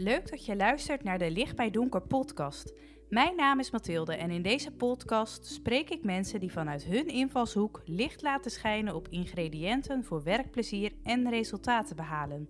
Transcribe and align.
Leuk 0.00 0.30
dat 0.30 0.44
je 0.44 0.56
luistert 0.56 1.02
naar 1.02 1.18
de 1.18 1.30
Licht 1.30 1.56
bij 1.56 1.70
Donker 1.70 2.00
podcast. 2.02 2.72
Mijn 3.08 3.36
naam 3.36 3.58
is 3.58 3.70
Mathilde 3.70 4.16
en 4.16 4.30
in 4.30 4.42
deze 4.42 4.72
podcast 4.72 5.46
spreek 5.46 5.90
ik 5.90 6.04
mensen 6.04 6.40
die 6.40 6.52
vanuit 6.52 6.84
hun 6.84 7.06
invalshoek 7.06 7.82
licht 7.84 8.22
laten 8.22 8.50
schijnen 8.50 8.94
op 8.94 9.08
ingrediënten 9.08 10.04
voor 10.04 10.22
werkplezier 10.22 10.92
en 11.02 11.30
resultaten 11.30 11.96
behalen. 11.96 12.48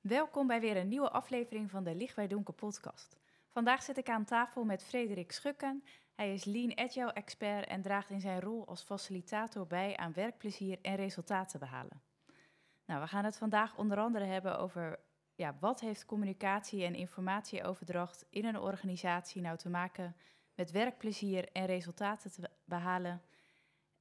Welkom 0.00 0.46
bij 0.46 0.60
weer 0.60 0.76
een 0.76 0.88
nieuwe 0.88 1.10
aflevering 1.10 1.70
van 1.70 1.84
de 1.84 1.94
Licht 1.94 2.16
bij 2.16 2.26
Donker 2.26 2.54
podcast. 2.54 3.16
Vandaag 3.50 3.82
zit 3.82 3.98
ik 3.98 4.08
aan 4.08 4.24
tafel 4.24 4.64
met 4.64 4.84
Frederik 4.84 5.32
Schukken. 5.32 5.84
Hij 6.14 6.32
is 6.32 6.44
Lean 6.44 6.78
Agile 6.78 7.12
expert 7.12 7.68
en 7.68 7.82
draagt 7.82 8.10
in 8.10 8.20
zijn 8.20 8.40
rol 8.40 8.66
als 8.66 8.82
facilitator 8.82 9.66
bij 9.66 9.96
aan 9.96 10.12
werkplezier 10.12 10.78
en 10.82 10.96
resultaten 10.96 11.60
behalen. 11.60 12.11
Nou, 12.92 13.04
we 13.04 13.10
gaan 13.10 13.24
het 13.24 13.36
vandaag 13.36 13.76
onder 13.76 13.98
andere 13.98 14.24
hebben 14.24 14.58
over 14.58 14.98
ja, 15.34 15.56
wat 15.60 15.80
heeft 15.80 16.04
communicatie 16.04 16.84
en 16.84 16.94
informatieoverdracht 16.94 18.24
in 18.30 18.44
een 18.44 18.58
organisatie 18.58 19.42
nou 19.42 19.56
te 19.56 19.68
maken 19.68 20.16
met 20.54 20.70
werkplezier 20.70 21.48
en 21.52 21.66
resultaten 21.66 22.32
te 22.32 22.50
behalen. 22.64 23.22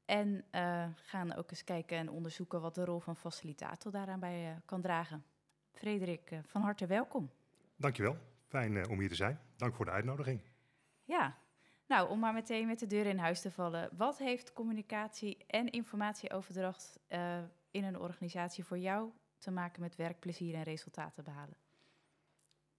En 0.05 0.45
uh, 0.51 0.85
gaan 0.95 1.35
ook 1.35 1.49
eens 1.49 1.63
kijken 1.63 1.97
en 1.97 2.09
onderzoeken 2.09 2.61
wat 2.61 2.75
de 2.75 2.85
rol 2.85 2.99
van 2.99 3.15
facilitator 3.15 3.91
daaraan 3.91 4.19
bij 4.19 4.49
uh, 4.49 4.55
kan 4.65 4.81
dragen. 4.81 5.25
Frederik, 5.71 6.31
uh, 6.31 6.39
van 6.45 6.61
harte 6.61 6.85
welkom. 6.85 7.31
Dankjewel, 7.75 8.17
fijn 8.47 8.89
om 8.89 8.99
hier 8.99 9.09
te 9.09 9.15
zijn. 9.15 9.39
Dank 9.55 9.75
voor 9.75 9.85
de 9.85 9.91
uitnodiging. 9.91 10.41
Ja, 11.03 11.37
nou 11.87 12.09
om 12.09 12.19
maar 12.19 12.33
meteen 12.33 12.67
met 12.67 12.79
de 12.79 12.87
deur 12.87 13.05
in 13.05 13.17
huis 13.17 13.41
te 13.41 13.51
vallen. 13.51 13.89
Wat 13.97 14.17
heeft 14.17 14.53
communicatie 14.53 15.37
en 15.47 15.69
informatieoverdracht 15.69 16.99
in 17.71 17.83
een 17.83 17.99
organisatie 17.99 18.63
voor 18.63 18.77
jou 18.77 19.11
te 19.37 19.51
maken 19.51 19.81
met 19.81 19.95
werkplezier 19.95 20.55
en 20.55 20.63
resultaten 20.63 21.23
behalen? 21.23 21.57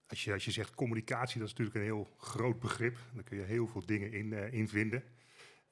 Als 0.07 0.23
je, 0.23 0.33
als 0.33 0.45
je 0.45 0.51
zegt 0.51 0.75
communicatie, 0.75 1.39
dat 1.39 1.47
is 1.47 1.53
natuurlijk 1.53 1.77
een 1.77 1.93
heel 1.93 2.15
groot 2.17 2.59
begrip. 2.59 2.97
Daar 3.13 3.23
kun 3.23 3.37
je 3.37 3.43
heel 3.43 3.67
veel 3.67 3.85
dingen 3.85 4.11
in, 4.11 4.33
in 4.33 4.67
vinden. 4.67 5.03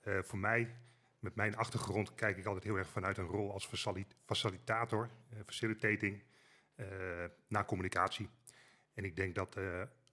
Uh, 0.03 0.19
voor 0.21 0.39
mij, 0.39 0.75
met 1.19 1.35
mijn 1.35 1.55
achtergrond, 1.55 2.15
kijk 2.15 2.37
ik 2.37 2.45
altijd 2.45 2.63
heel 2.63 2.75
erg 2.75 2.89
vanuit 2.89 3.17
een 3.17 3.25
rol 3.25 3.51
als 3.51 3.69
facilitator, 4.25 5.09
uh, 5.33 5.39
facilitating, 5.45 6.23
naar 7.47 7.65
communicatie. 7.65 8.29
En 8.93 9.03
ik 9.03 9.15
denk 9.15 9.35
dat 9.35 9.57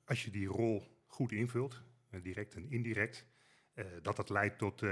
als 0.05 0.25
je 0.25 0.31
die 0.31 0.47
rol 0.47 1.03
goed 1.07 1.33
invult, 1.33 1.83
direct 2.23 2.55
en 2.55 2.71
indirect, 2.71 3.27
dat 4.03 4.17
dat 4.17 4.29
leidt 4.31 4.59
tot 4.59 4.83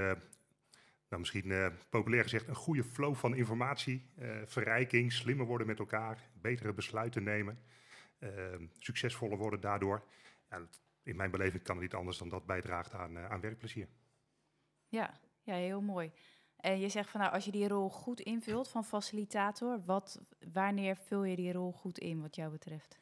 nou, 1.09 1.19
misschien 1.21 1.49
uh, 1.49 1.67
populair 1.89 2.23
gezegd, 2.23 2.47
een 2.47 2.55
goede 2.55 2.83
flow 2.83 3.15
van 3.15 3.35
informatie, 3.35 4.09
uh, 4.19 4.41
verrijking, 4.45 5.13
slimmer 5.13 5.45
worden 5.45 5.67
met 5.67 5.79
elkaar, 5.79 6.29
betere 6.41 6.73
besluiten 6.73 7.23
nemen, 7.23 7.59
uh, 8.19 8.29
succesvoller 8.77 9.37
worden 9.37 9.61
daardoor. 9.61 10.03
Ja, 10.49 10.67
in 11.03 11.15
mijn 11.15 11.31
beleving 11.31 11.63
kan 11.63 11.75
het 11.75 11.83
niet 11.83 11.93
anders 11.93 12.17
dan 12.17 12.29
dat 12.29 12.45
bijdraagt 12.45 12.93
aan, 12.93 13.17
aan 13.17 13.41
werkplezier. 13.41 13.87
Ja, 14.87 15.19
ja, 15.41 15.53
heel 15.53 15.81
mooi. 15.81 16.11
En 16.55 16.79
je 16.79 16.89
zegt 16.89 17.09
van 17.09 17.19
nou, 17.19 17.33
als 17.33 17.45
je 17.45 17.51
die 17.51 17.67
rol 17.67 17.89
goed 17.89 18.19
invult 18.19 18.69
van 18.69 18.85
facilitator, 18.85 19.83
wat, 19.85 20.21
wanneer 20.53 20.95
vul 20.95 21.23
je 21.23 21.35
die 21.35 21.51
rol 21.51 21.71
goed 21.71 21.99
in 21.99 22.21
wat 22.21 22.35
jou 22.35 22.51
betreft? 22.51 22.99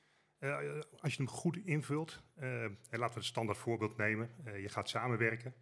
als 1.00 1.16
je 1.16 1.24
hem 1.24 1.28
goed 1.28 1.58
invult, 1.58 2.24
en 2.36 2.78
laten 2.90 3.14
we 3.14 3.20
het 3.20 3.24
standaard 3.24 3.58
voorbeeld 3.58 3.98
nemen, 3.98 4.30
je 4.62 4.70
gaat 4.70 4.90
samenwerken 4.90 5.54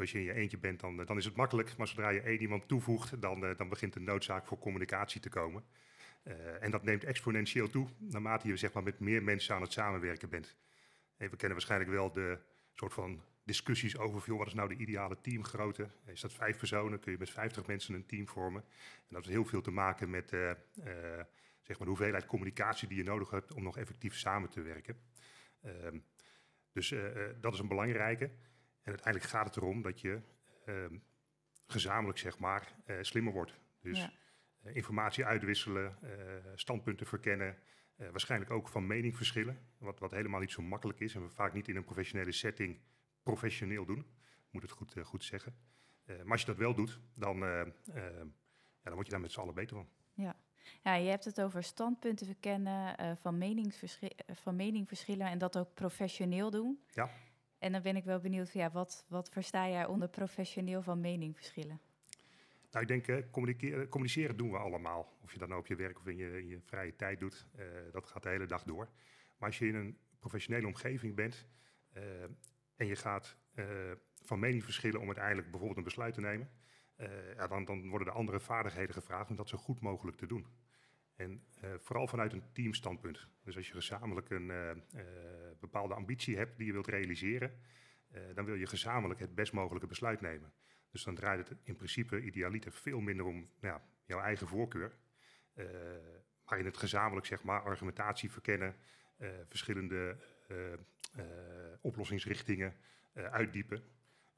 als 0.00 0.12
je 0.12 0.18
in 0.18 0.24
je 0.24 0.32
eentje 0.32 0.58
bent, 0.58 0.80
dan, 0.80 0.96
dan 0.96 1.16
is 1.16 1.24
het 1.24 1.36
makkelijk. 1.36 1.76
Maar 1.76 1.88
zodra 1.88 2.08
je 2.08 2.20
één 2.20 2.40
iemand 2.40 2.68
toevoegt, 2.68 3.20
dan, 3.20 3.44
eh, 3.44 3.56
dan 3.56 3.68
begint 3.68 3.92
de 3.92 4.00
noodzaak 4.00 4.46
voor 4.46 4.58
communicatie 4.58 5.20
te 5.20 5.28
komen. 5.28 5.64
Uh, 6.24 6.62
en 6.62 6.70
dat 6.70 6.82
neemt 6.82 7.04
exponentieel 7.04 7.70
toe 7.70 7.88
naarmate 7.98 8.48
je 8.48 8.56
zeg 8.56 8.72
maar, 8.72 8.82
met 8.82 9.00
meer 9.00 9.22
mensen 9.22 9.54
aan 9.54 9.62
het 9.62 9.72
samenwerken 9.72 10.28
bent. 10.28 10.56
En 11.16 11.30
we 11.30 11.36
kennen 11.36 11.56
waarschijnlijk 11.56 11.90
wel 11.90 12.12
de 12.12 12.38
soort 12.74 12.92
van 12.92 13.22
discussies 13.44 13.98
over 13.98 14.20
veel, 14.20 14.36
wat 14.36 14.46
is 14.46 14.54
nou 14.54 14.68
de 14.68 14.76
ideale 14.76 15.20
teamgrootte? 15.20 15.88
Is 16.06 16.20
dat 16.20 16.32
vijf 16.32 16.58
personen? 16.58 17.00
Kun 17.00 17.12
je 17.12 17.18
met 17.18 17.30
vijftig 17.30 17.66
mensen 17.66 17.94
een 17.94 18.06
team 18.06 18.28
vormen? 18.28 18.62
En 18.62 19.06
dat 19.08 19.24
heeft 19.24 19.36
heel 19.36 19.44
veel 19.44 19.60
te 19.60 19.70
maken 19.70 20.10
met 20.10 20.28
zeg 20.28 21.78
maar 21.78 21.78
de 21.78 21.84
hoeveelheid 21.84 22.26
communicatie 22.26 22.88
die 22.88 22.96
je 22.96 23.04
nodig 23.04 23.30
hebt 23.30 23.54
om 23.54 23.62
nog 23.62 23.78
effectief 23.78 24.14
samen 24.14 24.50
te 24.50 24.62
werken. 24.62 25.00
Ehm, 25.62 25.98
dus 26.72 26.94
dat 27.40 27.52
is 27.52 27.58
een 27.58 27.68
belangrijke. 27.68 28.30
En 28.88 28.94
uiteindelijk 28.94 29.32
gaat 29.32 29.46
het 29.46 29.56
erom 29.56 29.82
dat 29.82 30.00
je 30.00 30.20
ehm, 30.64 30.98
gezamenlijk 31.66 32.18
zeg 32.18 32.38
maar 32.38 32.74
uh, 32.86 32.96
slimmer 33.00 33.32
wordt. 33.32 33.60
Dus 33.80 33.98
ja. 33.98 34.12
uh, 34.64 34.76
informatie 34.76 35.24
uitwisselen, 35.24 35.98
uh, 36.02 36.10
standpunten 36.54 37.06
verkennen, 37.06 37.58
waarschijnlijk 37.96 38.50
ook 38.50 38.68
van 38.68 38.86
mening 38.86 39.16
verschillen. 39.16 39.58
Wat, 39.78 39.98
wat 39.98 40.10
helemaal 40.10 40.40
niet 40.40 40.50
zo 40.50 40.62
makkelijk 40.62 41.00
is 41.00 41.14
en 41.14 41.22
we 41.22 41.28
vaak 41.28 41.52
niet 41.52 41.68
in 41.68 41.76
een 41.76 41.84
professionele 41.84 42.32
setting 42.32 42.80
professioneel 43.22 43.84
doen. 43.84 44.06
Moet 44.50 44.62
het 44.62 44.70
goed, 44.70 44.94
goed 45.02 45.24
zeggen. 45.24 45.54
maar 46.06 46.30
als 46.30 46.40
je 46.40 46.46
dat 46.46 46.56
wel 46.56 46.74
doet, 46.74 47.00
dan, 47.14 47.38
ja, 47.38 47.64
dan 48.82 48.94
word 48.94 49.06
je 49.06 49.12
daar 49.12 49.20
met 49.20 49.32
z'n 49.32 49.40
allen 49.40 49.54
beter 49.54 49.76
van. 49.76 49.88
Ja. 50.14 50.36
Ja, 50.82 50.94
je 50.94 51.08
hebt 51.08 51.24
het 51.24 51.40
over 51.40 51.62
standpunten 51.62 52.26
verkennen, 52.26 53.16
van, 53.16 53.38
meningsverschil, 53.38 54.10
van 54.32 54.56
meningverschillen 54.56 55.26
en 55.26 55.38
dat 55.38 55.58
ook 55.58 55.74
professioneel 55.74 56.50
doen. 56.50 56.82
Ja. 56.90 57.10
En 57.58 57.72
dan 57.72 57.82
ben 57.82 57.96
ik 57.96 58.04
wel 58.04 58.20
benieuwd, 58.20 58.52
ja, 58.52 58.70
wat, 58.70 59.04
wat 59.08 59.28
versta 59.28 59.68
jij 59.68 59.86
onder 59.86 60.08
professioneel 60.08 60.82
van 60.82 61.00
meningverschillen? 61.00 61.80
Nou, 62.70 62.82
ik 62.82 62.88
denk, 62.88 63.06
uh, 63.06 63.30
communiceren, 63.30 63.88
communiceren 63.88 64.36
doen 64.36 64.50
we 64.50 64.58
allemaal. 64.58 65.16
Of 65.22 65.32
je 65.32 65.38
dat 65.38 65.48
nou 65.48 65.60
op 65.60 65.66
je 65.66 65.76
werk 65.76 65.98
of 65.98 66.06
in 66.06 66.16
je, 66.16 66.48
je 66.48 66.60
vrije 66.60 66.96
tijd 66.96 67.20
doet, 67.20 67.46
uh, 67.58 67.64
dat 67.92 68.06
gaat 68.06 68.22
de 68.22 68.28
hele 68.28 68.46
dag 68.46 68.62
door. 68.62 68.88
Maar 69.38 69.48
als 69.48 69.58
je 69.58 69.66
in 69.66 69.74
een 69.74 69.98
professionele 70.18 70.66
omgeving 70.66 71.14
bent 71.14 71.46
en 72.76 72.86
je 72.86 72.96
gaat 72.96 73.36
van 74.22 74.38
mening 74.38 74.64
verschillen 74.64 75.00
om 75.00 75.06
uiteindelijk 75.06 75.50
bijvoorbeeld 75.50 75.78
een 75.78 75.84
besluit 75.84 76.14
te 76.14 76.20
nemen, 76.20 76.50
ja, 77.36 77.46
dan, 77.46 77.88
worden 77.88 78.08
er 78.08 78.14
andere 78.14 78.40
vaardigheden 78.40 78.94
gevraagd 78.94 79.30
om 79.30 79.36
dat 79.36 79.48
zo 79.48 79.58
goed 79.58 79.80
mogelijk 79.80 80.16
te 80.16 80.26
doen. 80.26 80.46
En 81.18 81.42
uh, 81.64 81.70
vooral 81.78 82.06
vanuit 82.06 82.32
een 82.32 82.52
teamstandpunt. 82.52 83.28
Dus 83.44 83.56
als 83.56 83.66
je 83.66 83.72
gezamenlijk 83.72 84.30
een 84.30 84.48
uh, 84.48 84.70
uh, 84.70 85.02
bepaalde 85.60 85.94
ambitie 85.94 86.36
hebt 86.36 86.56
die 86.56 86.66
je 86.66 86.72
wilt 86.72 86.86
realiseren, 86.86 87.52
dan 88.34 88.44
wil 88.44 88.54
je 88.54 88.66
gezamenlijk 88.66 89.20
het 89.20 89.34
best 89.34 89.52
mogelijke 89.52 89.86
besluit 89.86 90.20
nemen. 90.20 90.52
Dus 90.90 91.04
dan 91.04 91.14
draait 91.14 91.48
het 91.48 91.58
in 91.62 91.76
principe 91.76 92.20
idealiter 92.20 92.72
veel 92.72 93.00
minder 93.00 93.26
om 93.26 93.48
nou, 93.60 93.80
jouw 94.04 94.20
eigen 94.20 94.46
voorkeur. 94.46 94.96
maar 96.44 96.58
in 96.58 96.64
het 96.64 96.76
gezamenlijk 96.76 97.26
zeg 97.26 97.42
maar 97.42 97.62
argumentatie 97.62 98.30
verkennen, 98.30 98.76
verschillende 99.48 100.16
oplossingsrichtingen 101.80 102.76
uitdiepen. 103.14 103.82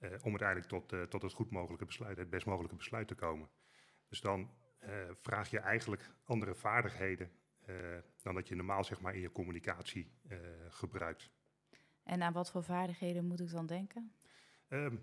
om 0.00 0.30
uiteindelijk 0.30 0.68
tot, 0.68 1.10
tot 1.10 1.22
het 1.22 1.32
goed 1.32 1.50
mogelijke 1.50 1.84
besluit, 1.84 2.16
het 2.16 2.30
best 2.30 2.46
mogelijke 2.46 2.76
besluit 2.76 3.08
te 3.08 3.14
komen. 3.14 3.48
Dus 4.08 4.20
dan 4.20 4.50
vraag 5.20 5.50
je 5.50 5.58
eigenlijk 5.58 6.10
andere 6.24 6.54
vaardigheden 6.54 7.30
uh, 7.70 7.98
dan 8.22 8.34
dat 8.34 8.48
je 8.48 8.54
normaal 8.54 8.84
zeg 8.84 9.00
maar, 9.00 9.14
in 9.14 9.20
je 9.20 9.32
communicatie 9.32 10.12
uh, 10.28 10.38
gebruikt. 10.68 11.30
En 12.02 12.22
aan 12.22 12.32
wat 12.32 12.50
voor 12.50 12.62
vaardigheden 12.62 13.24
moet 13.24 13.40
ik 13.40 13.50
dan 13.50 13.66
denken? 13.66 14.12
Um, 14.68 15.02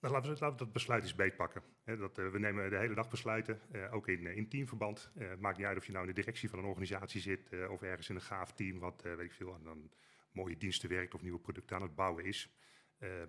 nou, 0.00 0.14
laten, 0.14 0.32
we, 0.32 0.40
laten 0.40 0.58
we 0.58 0.64
dat 0.64 0.72
besluit 0.72 1.02
eens 1.02 1.14
beetpakken. 1.14 1.62
He, 1.84 1.96
dat, 1.96 2.16
we 2.16 2.38
nemen 2.38 2.70
de 2.70 2.76
hele 2.76 2.94
dag 2.94 3.10
besluiten, 3.10 3.60
ook 3.90 4.08
in, 4.08 4.26
in 4.26 4.48
teamverband. 4.48 5.10
Het 5.18 5.40
maakt 5.40 5.56
niet 5.56 5.66
uit 5.66 5.76
of 5.76 5.86
je 5.86 5.92
nou 5.92 6.08
in 6.08 6.14
de 6.14 6.20
directie 6.20 6.50
van 6.50 6.58
een 6.58 6.64
organisatie 6.64 7.20
zit 7.20 7.50
of 7.68 7.82
ergens 7.82 8.08
in 8.08 8.14
een 8.14 8.20
gaaf 8.20 8.52
team 8.52 8.78
wat 8.78 9.02
weet 9.02 9.20
ik 9.20 9.32
veel, 9.32 9.54
aan 9.54 9.64
dan 9.64 9.90
mooie 10.32 10.56
diensten 10.56 10.88
werkt 10.88 11.14
of 11.14 11.22
nieuwe 11.22 11.38
producten 11.38 11.76
aan 11.76 11.82
het 11.82 11.94
bouwen 11.94 12.24
is. 12.24 12.54
Ehm, 12.98 13.28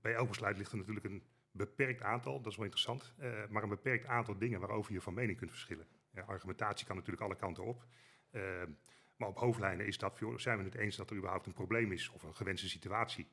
bij 0.00 0.14
elk 0.14 0.28
besluit 0.28 0.56
ligt 0.56 0.72
er 0.72 0.78
natuurlijk 0.78 1.06
een 1.06 1.22
beperkt 1.58 2.02
aantal, 2.02 2.40
dat 2.40 2.50
is 2.50 2.56
wel 2.56 2.64
interessant, 2.64 3.14
uh, 3.20 3.46
maar 3.48 3.62
een 3.62 3.68
beperkt 3.68 4.06
aantal 4.06 4.38
dingen 4.38 4.60
waarover 4.60 4.92
je 4.92 5.00
van 5.00 5.14
mening 5.14 5.38
kunt 5.38 5.50
verschillen. 5.50 5.86
Argumentatie 6.26 6.86
kan 6.86 6.96
natuurlijk 6.96 7.22
alle 7.22 7.36
kanten 7.36 7.64
op. 7.64 7.86
Uh, 8.32 8.62
maar 9.16 9.28
op 9.28 9.38
hoofdlijnen 9.38 9.86
is 9.86 9.98
dat, 9.98 10.22
zijn 10.36 10.58
we 10.58 10.64
het 10.64 10.74
eens 10.74 10.96
dat 10.96 11.10
er 11.10 11.16
überhaupt 11.16 11.46
een 11.46 11.52
probleem 11.52 11.92
is 11.92 12.08
of 12.08 12.22
een 12.22 12.34
gewenste 12.34 12.68
situatie. 12.68 13.26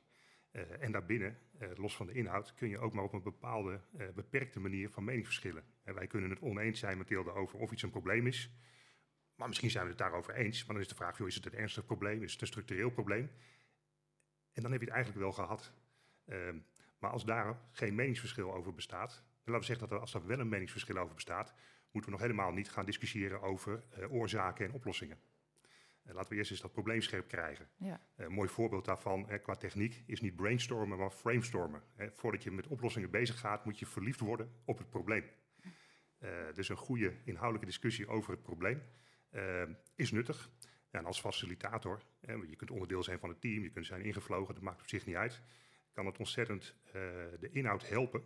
Uh, 0.52 0.82
en 0.82 0.92
daarbinnen, 0.92 1.38
los 1.74 1.96
van 1.96 2.06
de 2.06 2.12
inhoud, 2.12 2.54
kun 2.54 2.68
je 2.68 2.78
ook 2.78 2.92
maar 2.92 3.04
op 3.04 3.12
een 3.12 3.22
bepaalde 3.22 3.80
beperkte 4.14 4.60
manier 4.60 4.90
van 4.90 5.04
mening 5.04 5.24
verschillen. 5.24 5.64
En 5.82 5.94
wij 5.94 6.06
kunnen 6.06 6.30
het 6.30 6.40
oneens 6.40 6.78
zijn, 6.78 6.98
Mathilde, 6.98 7.30
over 7.30 7.58
of 7.58 7.72
iets 7.72 7.82
een 7.82 7.90
probleem 7.90 8.26
is. 8.26 8.50
Maar 9.34 9.48
misschien 9.48 9.70
zijn 9.70 9.84
we 9.84 9.90
het 9.90 9.98
daarover 9.98 10.34
eens. 10.34 10.64
Maar 10.64 10.74
dan 10.74 10.84
is 10.84 10.88
de 10.88 10.94
vraag, 10.94 11.18
joh, 11.18 11.26
is 11.26 11.34
het 11.34 11.46
een 11.46 11.54
ernstig 11.58 11.84
probleem? 11.84 12.22
Is 12.22 12.32
het 12.32 12.40
een 12.40 12.46
structureel 12.46 12.90
probleem? 12.90 13.30
En 14.52 14.62
dan 14.62 14.70
heb 14.70 14.80
je 14.80 14.86
het 14.86 14.94
eigenlijk 14.94 15.24
wel 15.24 15.32
gehad. 15.32 15.72
Maar 17.06 17.14
als 17.14 17.24
daar 17.24 17.58
geen 17.70 17.94
meningsverschil 17.94 18.54
over 18.54 18.74
bestaat, 18.74 19.10
dan 19.10 19.52
laten 19.52 19.60
we 19.60 19.64
zeggen 19.64 19.88
dat 19.88 19.96
er, 19.96 20.00
als 20.00 20.14
er 20.14 20.26
wel 20.26 20.38
een 20.38 20.48
meningsverschil 20.48 20.96
over 20.98 21.14
bestaat, 21.14 21.54
moeten 21.90 22.10
we 22.10 22.16
nog 22.16 22.26
helemaal 22.26 22.52
niet 22.52 22.70
gaan 22.70 22.84
discussiëren 22.84 23.42
over 23.42 23.82
uh, 23.98 24.12
oorzaken 24.12 24.66
en 24.66 24.72
oplossingen. 24.72 25.18
Uh, 26.06 26.14
laten 26.14 26.30
we 26.30 26.36
eerst 26.36 26.50
eens 26.50 26.60
dat 26.60 26.72
probleem 26.72 27.00
scherp 27.00 27.28
krijgen. 27.28 27.68
Ja. 27.76 28.00
Een 28.16 28.32
mooi 28.32 28.48
voorbeeld 28.48 28.84
daarvan 28.84 29.40
qua 29.42 29.54
techniek 29.54 30.02
is 30.06 30.20
niet 30.20 30.36
brainstormen, 30.36 30.98
maar 30.98 31.10
framestormen. 31.10 31.82
voordat 32.12 32.42
je 32.42 32.50
met 32.50 32.66
oplossingen 32.66 33.10
bezig 33.10 33.38
gaat, 33.38 33.64
moet 33.64 33.78
je 33.78 33.86
verliefd 33.86 34.20
worden 34.20 34.50
op 34.64 34.78
het 34.78 34.90
probleem. 34.90 35.24
dus 36.54 36.68
een 36.68 36.76
goede 36.76 37.14
inhoudelijke 37.24 37.66
discussie 37.66 38.08
over 38.08 38.30
het 38.30 38.42
probleem 38.42 38.82
is 39.94 40.10
nuttig. 40.10 40.50
En 40.90 41.04
als 41.04 41.20
facilitator, 41.20 42.02
je 42.20 42.56
kunt 42.56 42.70
onderdeel 42.70 43.02
zijn 43.02 43.18
van 43.18 43.28
het 43.28 43.40
team, 43.40 43.62
je 43.62 43.70
kunt 43.70 43.86
zijn 43.86 44.02
ingevlogen, 44.02 44.54
dat 44.54 44.62
maakt 44.62 44.80
op 44.80 44.88
zich 44.88 45.06
niet 45.06 45.16
uit. 45.16 45.42
Kan 45.96 46.06
het 46.06 46.18
ontzettend 46.18 46.76
de 47.40 47.48
inhoud 47.52 47.88
helpen 47.88 48.24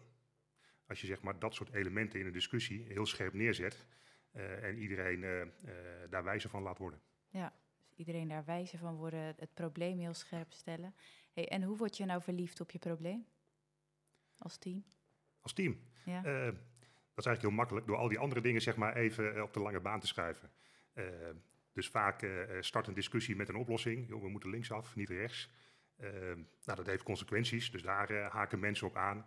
als 0.87 1.01
je 1.01 1.07
zeg 1.07 1.23
maar, 1.23 1.39
dat 1.39 1.55
soort 1.55 1.73
elementen 1.73 2.21
in 2.21 2.27
een 2.27 2.33
discussie 2.33 2.85
heel 2.89 3.07
scherp 3.07 3.33
neerzet 3.33 3.87
en 4.61 4.79
iedereen 4.79 5.51
daar 6.11 6.25
wijzer 6.25 6.51
van 6.51 6.63
laat 6.63 6.79
worden. 6.79 7.01
Ja, 7.29 7.53
dus 7.79 7.93
iedereen 7.97 8.29
daar 8.29 8.45
wijzer 8.45 8.79
van 8.79 8.97
worden, 8.97 9.35
het 9.37 9.55
probleem 9.55 9.99
heel 9.99 10.15
scherp 10.15 10.53
stellen. 10.53 10.95
Hey, 11.33 11.49
en 11.49 11.63
hoe 11.63 11.77
word 11.77 11.97
je 11.97 12.05
nou 12.05 12.23
verliefd 12.23 12.61
op 12.61 12.71
je 12.71 12.79
probleem 12.79 13.27
als 14.39 14.59
team? 14.59 14.85
Als 15.41 15.53
team? 15.53 15.81
Ja. 16.05 16.23
Dat 16.23 16.55
is 17.15 17.27
eigenlijk 17.27 17.41
heel 17.41 17.51
makkelijk 17.51 17.87
door 17.87 17.97
al 17.97 18.09
die 18.09 18.19
andere 18.19 18.41
dingen 18.41 18.61
zeg 18.61 18.77
maar 18.77 18.97
even 18.97 19.35
eh, 19.35 19.43
op 19.43 19.53
de 19.53 19.61
lange 19.61 19.81
baan 19.81 20.01
te 20.01 20.07
schuiven. 20.07 20.51
Dus 21.73 21.89
vaak 21.89 22.27
start 22.61 22.87
een 22.87 22.95
discussie 22.95 23.37
met 23.37 23.49
een 23.49 23.57
oplossing. 23.57 24.09
Yo, 24.09 24.21
we 24.21 24.29
moeten 24.29 24.51
linksaf, 24.51 24.97
niet 24.97 25.09
rechts. 25.09 25.51
Nou, 26.65 26.77
dat 26.77 26.87
heeft 26.87 27.03
consequenties, 27.03 27.71
dus 27.71 27.83
daar 27.83 28.13
haken 28.23 28.59
mensen 28.59 28.87
op 28.87 28.97
aan. 28.97 29.27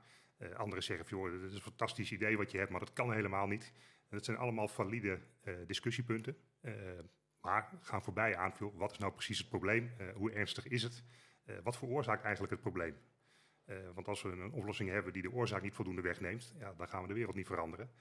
anderen 0.55 0.83
zeggen, 0.83 1.05
joh, 1.09 1.31
dat 1.31 1.49
is 1.49 1.55
een 1.55 1.61
fantastisch 1.61 2.11
idee 2.11 2.37
wat 2.37 2.51
je 2.51 2.57
hebt, 2.57 2.69
maar 2.69 2.79
dat 2.79 2.93
kan 2.93 3.13
helemaal 3.13 3.47
niet. 3.47 3.73
En 4.09 4.17
dat 4.17 4.25
zijn 4.25 4.37
allemaal 4.37 4.67
valide 4.67 5.19
discussiepunten. 5.67 6.37
maar 7.41 7.69
gaan 7.81 8.03
voorbij 8.03 8.35
aan, 8.35 8.53
joh, 8.59 8.77
wat 8.77 8.91
is 8.91 8.97
nou 8.97 9.11
precies 9.11 9.37
het 9.37 9.49
probleem? 9.49 9.91
hoe 10.15 10.31
ernstig 10.31 10.67
is 10.67 10.83
het? 10.83 11.03
Wat 11.63 11.77
veroorzaakt 11.77 12.23
eigenlijk 12.23 12.53
het 12.53 12.61
probleem? 12.61 12.95
Want 13.93 14.07
als 14.07 14.21
we 14.21 14.29
een 14.29 14.51
oplossing 14.51 14.89
hebben 14.89 15.13
die 15.13 15.21
de 15.21 15.31
oorzaak 15.31 15.61
niet 15.61 15.73
voldoende 15.73 16.01
wegneemt, 16.01 16.53
ja, 16.59 16.73
dan 16.73 16.87
gaan 16.87 17.01
we 17.01 17.07
de 17.07 17.13
wereld 17.13 17.35
niet 17.35 17.47
veranderen. 17.47 17.91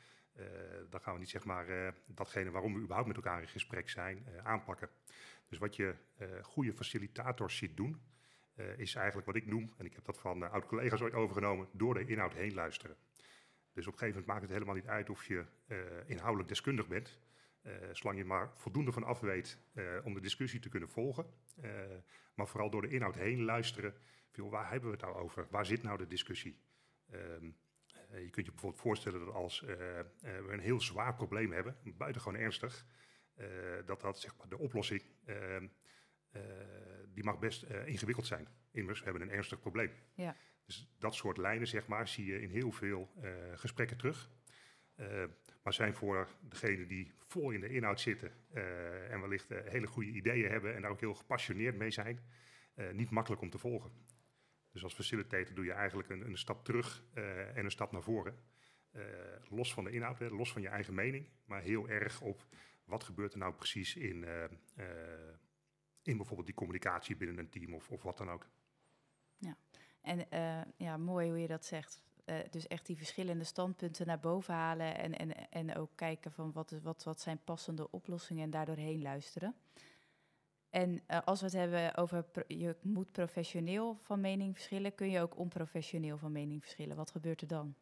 Dan 0.91 1.01
gaan 1.01 1.15
we 1.15 1.19
niet 1.19 1.31
zeg 1.31 1.45
maar 1.45 1.95
datgene 2.07 2.51
waarom 2.51 2.75
we 2.75 2.81
überhaupt 2.81 3.09
met 3.09 3.17
elkaar 3.17 3.41
in 3.41 3.49
gesprek 3.49 3.91
zijn 3.91 4.27
aanpakken. 4.43 4.89
Dus 5.49 5.59
wat 5.59 5.77
je 5.77 5.95
goede 6.43 6.73
facilitators 6.73 7.57
ziet 7.57 7.77
doen, 7.77 8.03
is 8.77 8.95
eigenlijk 8.95 9.27
wat 9.27 9.37
ik 9.37 9.47
noem, 9.47 9.75
en 9.77 9.85
ik 9.85 9.95
heb 9.95 10.05
dat 10.05 10.19
van 10.19 10.51
oud-collega's 10.51 11.01
ooit 11.01 11.15
overgenomen, 11.15 11.69
door 11.73 11.95
de 11.95 12.07
inhoud 12.07 12.33
heen 12.33 12.55
luisteren. 12.55 12.97
Dus 13.73 13.87
op 13.87 13.93
een 13.93 13.99
gegeven 13.99 14.21
moment 14.21 14.27
maakt 14.27 14.43
het 14.43 14.51
helemaal 14.51 14.75
niet 14.75 14.87
uit 14.87 15.11
of 15.11 15.27
je 15.27 15.45
inhoudelijk 16.07 16.49
deskundig 16.49 16.89
bent. 16.89 17.19
Zolang 17.93 18.19
je 18.19 18.25
maar 18.25 18.51
voldoende 18.55 18.93
van 18.93 19.05
af 19.05 19.21
weet 19.21 19.59
om 20.05 20.15
de 20.15 20.21
discussie 20.21 20.61
te 20.61 20.69
kunnen 20.69 20.89
volgen. 20.89 21.27
Maar 22.35 22.49
vooral 22.49 22.71
door 22.71 22.83
de 22.83 22.89
inhoud 22.89 23.15
heen 23.15 23.43
luisteren. 23.43 23.95
Waar 24.35 24.71
hebben 24.71 24.91
we 24.91 24.97
het 24.97 25.05
nou 25.05 25.17
over? 25.17 25.47
Waar 25.51 25.67
zit 25.67 25.83
nou 25.83 25.99
de 25.99 26.07
discussie? 26.07 26.59
Ehm, 27.11 27.45
je 28.11 28.31
kunt 28.31 28.47
je 28.47 28.53
bijvoorbeeld 28.53 28.83
voorstellen 28.83 29.25
dat 29.25 29.35
als 29.35 29.61
we 29.61 30.47
een 30.49 30.61
heel 30.61 30.81
zwaar 30.81 31.15
probleem 31.15 31.53
hebben, 31.53 31.77
buitengewoon 31.97 32.41
ernstig, 32.41 32.87
dat 33.85 34.01
dat 34.01 34.21
zeg 34.21 34.37
maar 34.37 34.49
de 34.49 34.59
oplossing, 34.59 35.03
ehm, 36.33 36.43
die 37.15 37.25
mag 37.25 37.39
best 37.39 37.63
ingewikkeld 37.63 38.27
zijn. 38.27 38.49
Immers, 38.71 38.99
we 38.99 39.05
hebben 39.05 39.23
een 39.23 39.35
ernstig 39.35 39.61
probleem. 39.61 39.91
Ja. 40.15 40.37
Dus 40.67 40.95
dat 40.99 41.15
soort 41.15 41.37
lijnen, 41.37 41.67
zeg 41.67 41.87
maar, 41.87 42.09
zie 42.09 42.27
je 42.27 42.41
in 42.41 42.51
heel 42.51 42.73
veel 42.73 43.11
gesprekken 43.55 43.97
terug. 43.97 44.31
Maar 45.63 45.73
zijn 45.73 45.95
voor 45.95 46.29
degenen 46.41 46.89
die 46.89 47.13
vol 47.19 47.51
in 47.51 47.61
de 47.61 47.69
inhoud 47.69 48.01
zitten 48.01 48.33
en 49.11 49.21
wellicht 49.21 49.49
hele 49.49 49.87
goede 49.87 50.11
ideeën 50.11 50.51
hebben 50.51 50.75
en 50.75 50.83
daar 50.83 50.91
ook 50.91 51.01
heel 51.01 51.15
gepassioneerd 51.15 51.77
mee 51.77 51.91
zijn, 51.91 52.21
niet 52.93 53.11
makkelijk 53.11 53.43
om 53.43 53.51
te 53.51 53.59
volgen. 53.59 53.93
Dus 54.73 54.83
als 54.83 54.95
facilitator 54.95 55.55
doe 55.55 55.65
je 55.65 55.73
eigenlijk 55.73 56.09
een, 56.09 56.27
een 56.27 56.39
stap 56.39 56.65
terug 56.65 57.05
en 57.55 57.65
een 57.65 57.71
stap 57.71 57.93
naar 57.93 58.03
voren. 58.03 58.37
los 59.49 59.75
van 59.75 59.85
de 59.85 59.91
inhoud, 59.91 60.21
los 60.21 60.53
van 60.53 60.63
je 60.63 60.69
eigen 60.69 60.95
mening, 60.95 61.29
maar 61.45 61.63
heel 61.63 61.89
erg 61.89 62.21
op 62.21 62.47
wat 62.85 63.05
gebeurt 63.05 63.33
er 63.33 63.39
nou 63.39 63.55
precies 63.55 63.97
in, 63.97 64.25
in 66.03 66.17
bijvoorbeeld 66.17 66.47
die 66.47 66.57
communicatie 66.57 67.17
binnen 67.17 67.39
een 67.39 67.49
team 67.49 67.75
of, 67.75 67.91
of 67.91 68.03
wat 68.03 68.19
dan 68.19 68.31
ook. 68.31 68.49
Ja, 69.37 69.57
en 70.01 70.27
ja, 70.77 70.97
mooi 70.97 71.29
hoe 71.29 71.39
je 71.39 71.47
dat 71.47 71.65
zegt 71.65 72.03
uh, 72.27 72.37
dus 72.51 72.67
echt 72.67 72.87
die 72.87 72.97
verschillende 72.97 73.45
standpunten 73.45 74.07
naar 74.07 74.21
boven 74.21 74.55
halen 74.55 74.99
en, 74.99 75.19
en, 75.19 75.51
en 75.51 75.77
ook 75.77 75.91
kijken 75.95 76.33
van 76.33 76.53
wat, 76.53 76.75
wat, 76.83 77.05
wat 77.05 77.21
zijn 77.21 77.41
passende 77.45 77.91
oplossingen 77.91 78.45
en 78.45 78.51
daardoorheen 78.51 79.03
luisteren. 79.03 79.55
En 80.71 81.01
uh, 81.11 81.21
als 81.25 81.41
we 81.41 81.47
het 81.47 81.55
hebben 81.55 81.97
over 81.97 82.25
je 82.47 82.77
moet 82.83 83.13
professioneel 83.13 83.99
van 84.03 84.21
mening 84.21 84.55
verschillen, 84.55 84.95
kun 84.95 85.11
je 85.11 85.21
ook 85.21 85.37
onprofessioneel 85.37 86.19
van 86.19 86.33
mening 86.33 86.61
verschillen. 86.63 86.97
Wat 86.97 87.11
gebeurt 87.11 87.41
er 87.41 87.47
dan? 87.47 87.75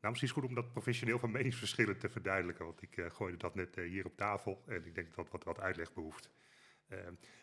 Nou, 0.00 0.12
misschien 0.12 0.28
is 0.28 0.34
het 0.34 0.44
goed 0.44 0.48
om 0.48 0.54
dat 0.54 0.72
professioneel 0.72 1.18
van 1.18 1.30
meningsverschillen 1.30 1.98
te 1.98 2.08
verduidelijken, 2.08 2.64
want 2.64 2.82
ik 2.82 2.96
uh, 2.96 3.10
gooide 3.10 3.36
dat 3.36 3.54
net 3.54 3.74
hier 3.74 4.06
op 4.06 4.16
tafel 4.16 4.62
en 4.66 4.86
ik 4.86 4.94
denk 4.94 5.06
dat 5.06 5.16
dat 5.16 5.30
wat, 5.30 5.44
wat 5.44 5.60
uitleg 5.60 5.92
behoeft. 5.92 6.30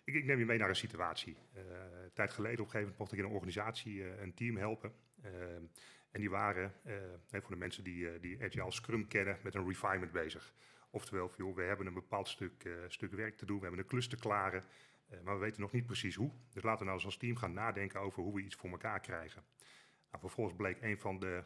Ik, 0.03 0.13
ik, 0.13 0.25
neem 0.25 0.39
je 0.39 0.45
mee 0.45 0.57
naar 0.57 0.69
een 0.69 0.75
situatie. 0.75 1.37
een 1.53 2.13
tijd 2.13 2.31
geleden 2.31 2.59
op 2.59 2.65
een 2.65 2.71
gegeven 2.71 2.79
moment 2.79 2.97
mocht 2.97 3.11
ik 3.11 3.17
in 3.17 3.25
een 3.25 3.31
organisatie 3.31 4.19
een 4.19 4.33
team 4.33 4.57
helpen. 4.57 4.93
Ehm, 5.21 5.63
en 6.11 6.19
die 6.19 6.29
waren, 6.29 6.73
eh, 6.83 7.41
voor 7.41 7.51
de 7.51 7.55
mensen 7.55 7.83
die, 7.83 8.19
die 8.19 8.43
Agile 8.43 8.71
Scrum 8.71 9.07
kennen, 9.07 9.37
met 9.43 9.55
een 9.55 9.67
refinement 9.67 10.11
bezig. 10.11 10.53
Oftewel, 10.89 11.31
we 11.55 11.61
hebben 11.61 11.87
een 11.87 11.93
bepaald 11.93 12.27
stuk, 12.27 12.69
stuk 12.87 13.11
werk 13.11 13.37
te 13.37 13.45
doen, 13.45 13.55
we 13.55 13.61
hebben 13.61 13.81
een 13.81 13.89
klus 13.89 14.07
te 14.07 14.15
klaren, 14.15 14.63
maar 15.23 15.33
we 15.33 15.39
weten 15.39 15.61
nog 15.61 15.71
niet 15.71 15.85
precies 15.85 16.15
hoe. 16.15 16.31
Dus 16.49 16.63
laten 16.63 16.79
we 16.79 16.85
nou 16.85 16.95
eens 16.95 17.05
als 17.05 17.17
team 17.17 17.35
gaan 17.35 17.53
nadenken 17.53 17.99
over 17.99 18.23
hoe 18.23 18.35
we 18.35 18.41
iets 18.41 18.55
voor 18.55 18.69
elkaar 18.69 18.99
krijgen. 18.99 19.43
Nou, 20.09 20.19
vervolgens 20.19 20.55
bleek 20.55 20.81
een 20.81 20.99
van 20.99 21.19
de 21.19 21.43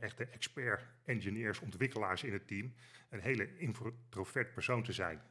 echte 0.00 0.26
expert-engineers, 0.26 1.60
ontwikkelaars 1.60 2.24
in 2.24 2.32
het 2.32 2.46
team, 2.46 2.74
een 3.10 3.20
hele 3.20 3.56
introvert 3.58 4.54
persoon 4.54 4.82
te 4.82 4.92
zijn. 4.92 5.22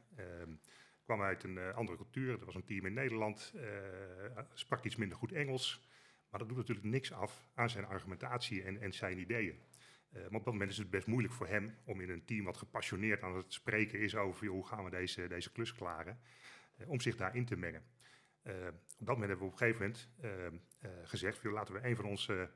Kwam 1.12 1.24
uit 1.24 1.44
een 1.44 1.58
andere 1.58 1.96
cultuur, 1.96 2.38
er 2.38 2.44
was 2.44 2.54
een 2.54 2.64
team 2.64 2.86
in 2.86 2.92
Nederland, 2.92 3.54
sprak 4.54 4.84
iets 4.84 4.96
minder 4.96 5.18
goed 5.18 5.32
Engels. 5.32 5.88
Maar 6.30 6.40
dat 6.40 6.48
doet 6.48 6.56
natuurlijk 6.58 6.86
niks 6.86 7.12
af 7.12 7.48
aan 7.54 7.70
zijn 7.70 7.84
argumentatie 7.84 8.62
en, 8.62 8.80
en 8.80 8.92
zijn 8.92 9.18
ideeën. 9.18 9.58
Uh, 10.12 10.20
maar 10.20 10.38
op 10.38 10.44
dat 10.44 10.52
moment 10.52 10.70
is 10.70 10.78
het 10.78 10.90
best 10.90 11.06
moeilijk 11.06 11.34
voor 11.34 11.46
hem 11.46 11.74
om 11.84 12.00
in 12.00 12.10
een 12.10 12.24
team 12.24 12.44
wat 12.44 12.56
gepassioneerd 12.56 13.22
aan 13.22 13.36
het 13.36 13.52
spreken 13.52 13.98
is 13.98 14.16
over 14.16 14.46
hoe 14.46 14.66
gaan 14.66 14.84
we 14.84 14.90
deze, 14.90 15.28
deze 15.28 15.52
klus 15.52 15.74
klaren, 15.74 16.20
om 16.86 17.00
zich 17.00 17.16
daarin 17.16 17.44
te 17.44 17.56
mengen. 17.56 17.82
Op 18.42 19.06
dat 19.06 19.16
moment 19.16 19.28
hebben 19.28 19.38
we 19.38 19.44
op 19.44 19.52
een 19.52 19.58
gegeven 19.58 19.80
moment 19.80 20.08
gezegd, 21.08 21.44
laten 21.44 21.74
we 21.74 21.88
een 21.88 21.96
van 21.96 22.04
onze 22.04 22.50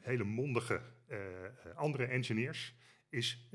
hele 0.00 0.24
mondige 0.24 0.80
andere 1.74 2.04
engineers 2.04 2.74
is 3.08 3.50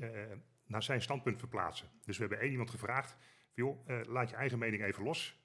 naar 0.66 0.82
zijn 0.82 1.02
standpunt 1.02 1.38
verplaatsen. 1.38 1.88
Dus 2.04 2.16
we 2.16 2.22
hebben 2.22 2.40
één 2.40 2.50
iemand 2.50 2.70
gevraagd, 2.70 3.16
joh, 3.58 4.06
laat 4.06 4.30
je 4.30 4.36
eigen 4.36 4.58
mening 4.58 4.82
even 4.82 5.04
los, 5.04 5.40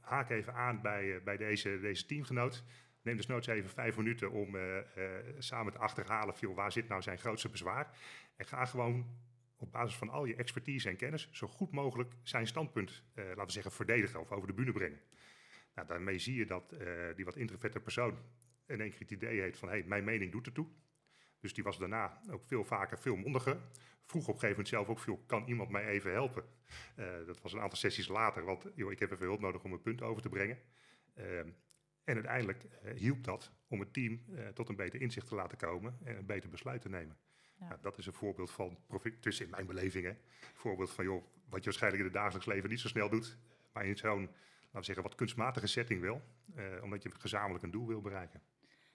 haak 0.00 0.30
even 0.30 0.54
aan 0.54 0.82
bij, 0.82 1.22
bij 1.22 1.36
deze, 1.36 1.80
deze 1.80 2.06
teamgenoot 2.06 2.64
Neem 3.04 3.16
dus 3.16 3.26
nooit 3.26 3.46
even 3.46 3.70
vijf 3.70 3.96
minuten 3.96 4.30
om 4.30 4.56
samen 5.38 5.72
te 5.72 5.78
achterhalen, 5.78 6.34
veel, 6.34 6.54
waar 6.54 6.72
zit 6.72 6.88
nou 6.88 7.02
zijn 7.02 7.18
grootste 7.18 7.48
bezwaar. 7.48 7.98
En 8.36 8.46
ga 8.46 8.64
gewoon 8.64 9.06
op 9.56 9.72
basis 9.72 9.96
van 9.96 10.08
al 10.08 10.24
je 10.24 10.34
expertise 10.34 10.88
en 10.88 10.96
kennis 10.96 11.28
zo 11.32 11.46
goed 11.46 11.70
mogelijk 11.70 12.14
zijn 12.22 12.46
standpunt, 12.46 13.02
laten 13.14 13.46
we 13.46 13.52
zeggen, 13.52 13.72
verdedigen 13.72 14.20
of 14.20 14.30
over 14.30 14.46
de 14.46 14.54
bühne 14.54 14.72
brengen. 14.72 15.00
Nou, 15.74 15.88
daarmee 15.88 16.18
zie 16.18 16.34
je 16.34 16.46
dat 16.46 16.76
die 17.16 17.24
wat 17.24 17.36
introverte 17.36 17.80
persoon 17.80 18.18
in 18.66 18.80
één 18.80 18.90
keer 18.90 19.00
het 19.00 19.10
idee 19.10 19.40
heeft 19.40 19.58
van, 19.58 19.68
hé, 19.68 19.74
hey, 19.74 19.84
mijn 19.86 20.04
mening 20.04 20.32
doet 20.32 20.46
ertoe. 20.46 20.66
Dus 21.44 21.54
die 21.54 21.64
was 21.64 21.78
daarna 21.78 22.20
ook 22.30 22.44
veel 22.44 22.64
vaker, 22.64 22.98
veel 22.98 23.16
mondiger. 23.16 23.56
Vroeg 24.04 24.22
op 24.22 24.34
een 24.34 24.40
gegeven 24.40 24.48
moment 24.48 24.68
zelf 24.68 24.88
ook 24.88 24.98
veel, 24.98 25.22
kan 25.26 25.44
iemand 25.46 25.70
mij 25.70 25.86
even 25.86 26.12
helpen? 26.12 26.44
dat 27.26 27.40
was 27.40 27.52
een 27.52 27.60
aantal 27.60 27.78
sessies 27.78 28.08
later, 28.08 28.44
want 28.44 28.66
joh, 28.74 28.92
ik 28.92 28.98
heb 28.98 29.10
even 29.10 29.26
hulp 29.26 29.40
nodig 29.40 29.64
om 29.64 29.72
een 29.72 29.82
punt 29.82 30.02
over 30.02 30.22
te 30.22 30.28
brengen. 30.28 30.58
Ehm, 31.14 31.48
en 32.04 32.14
uiteindelijk 32.14 32.64
uh, 32.64 32.92
hielp 32.92 33.24
dat 33.24 33.52
om 33.68 33.80
het 33.80 33.92
team 33.92 34.24
uh, 34.28 34.48
tot 34.48 34.68
een 34.68 34.76
beter 34.76 35.00
inzicht 35.00 35.28
te 35.28 35.34
laten 35.34 35.58
komen 35.58 35.98
en 36.04 36.16
een 36.16 36.26
beter 36.26 36.50
besluit 36.50 36.82
te 36.82 36.88
nemen. 36.88 37.16
Ja. 37.58 37.68
Nou, 37.68 37.80
dat 37.80 37.98
is 37.98 38.06
een 38.06 38.12
voorbeeld 38.12 38.50
van, 38.50 38.78
tussen 39.20 39.44
in 39.44 39.50
mijn 39.50 39.66
beleving, 39.66 40.06
een 40.06 40.16
voorbeeld 40.54 40.90
van 40.90 41.04
joh, 41.04 41.24
wat 41.48 41.58
je 41.58 41.64
waarschijnlijk 41.64 42.02
in 42.02 42.08
het 42.08 42.18
dagelijks 42.18 42.46
leven 42.46 42.70
niet 42.70 42.80
zo 42.80 42.88
snel 42.88 43.08
doet, 43.08 43.38
maar 43.72 43.86
in 43.86 43.96
zo'n, 43.96 44.20
laten 44.20 44.30
we 44.72 44.82
zeggen, 44.82 45.04
wat 45.04 45.14
kunstmatige 45.14 45.66
setting 45.66 46.00
wel, 46.00 46.22
omdat 46.82 47.02
je 47.02 47.10
gezamenlijk 47.18 47.64
een 47.64 47.70
doel 47.70 47.86
wil 47.86 48.00
bereiken. 48.00 48.40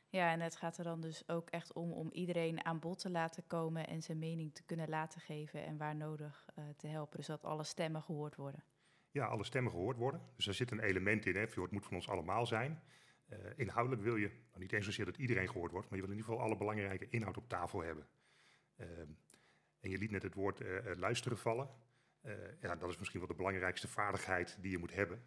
Ja, 0.10 0.32
en 0.32 0.40
het 0.40 0.56
gaat 0.56 0.78
er 0.78 0.84
dan 0.84 1.02
dus 1.02 1.28
ook 1.28 1.50
echt 1.50 1.74
om 1.74 1.92
om 1.92 2.10
iedereen 2.12 2.66
aan 2.66 2.80
bod 2.80 3.00
te 3.00 3.10
laten 3.10 3.48
komen 3.48 3.88
en 3.88 4.02
zijn 4.02 4.20
mening 4.20 4.54
te 4.54 4.64
kunnen 4.64 4.90
laten 4.90 5.22
geven 5.22 5.66
en 5.66 5.78
waar 5.78 5.96
nodig 5.96 6.46
te 6.78 6.88
helpen, 6.88 7.18
dus 7.18 7.28
dat 7.28 7.44
alle 7.44 7.64
stemmen 7.64 8.02
gehoord 8.02 8.36
worden. 8.36 8.64
Ja, 9.12 9.26
alle 9.26 9.44
stemmen 9.44 9.72
gehoord 9.72 9.98
worden. 9.98 10.22
Dus 10.36 10.48
er 10.48 10.54
zit 10.54 10.72
een 10.72 10.80
element 10.80 11.26
in, 11.26 11.36
hè, 11.36 11.42
het 11.42 11.72
moet 11.72 11.86
van 11.86 11.96
ons 11.96 12.10
allemaal 12.10 12.46
zijn. 12.46 12.82
Uh, 13.30 13.38
inhoudelijk 13.56 14.02
wil 14.02 14.16
je, 14.16 14.28
nou 14.28 14.60
niet 14.60 14.74
eens 14.74 14.86
zozeer 14.86 15.06
dat 15.06 15.18
iedereen 15.18 15.50
gehoord 15.50 15.72
wordt, 15.72 15.90
maar 15.90 16.00
je 16.00 16.04
wil 16.06 16.14
in 16.14 16.20
ieder 16.20 16.34
geval 16.34 16.48
alle 16.48 16.58
belangrijke 16.58 17.08
inhoud 17.10 17.38
op 17.38 17.50
tafel 17.50 17.82
hebben. 17.82 18.08
Uh, 18.78 18.88
en 19.80 19.90
je 19.90 19.98
liet 19.98 20.12
net 20.12 20.24
het 20.24 20.34
woord 20.34 20.62
luisteren 20.96 21.38
vallen. 21.38 21.70
ja, 22.62 22.76
dat 22.76 22.90
is 22.90 22.98
misschien 22.98 23.20
wel 23.20 23.30
de 23.30 23.36
belangrijkste 23.36 23.88
vaardigheid 23.88 24.58
die 24.62 24.72
je 24.72 24.78
moet 24.78 24.94
hebben. 24.94 25.24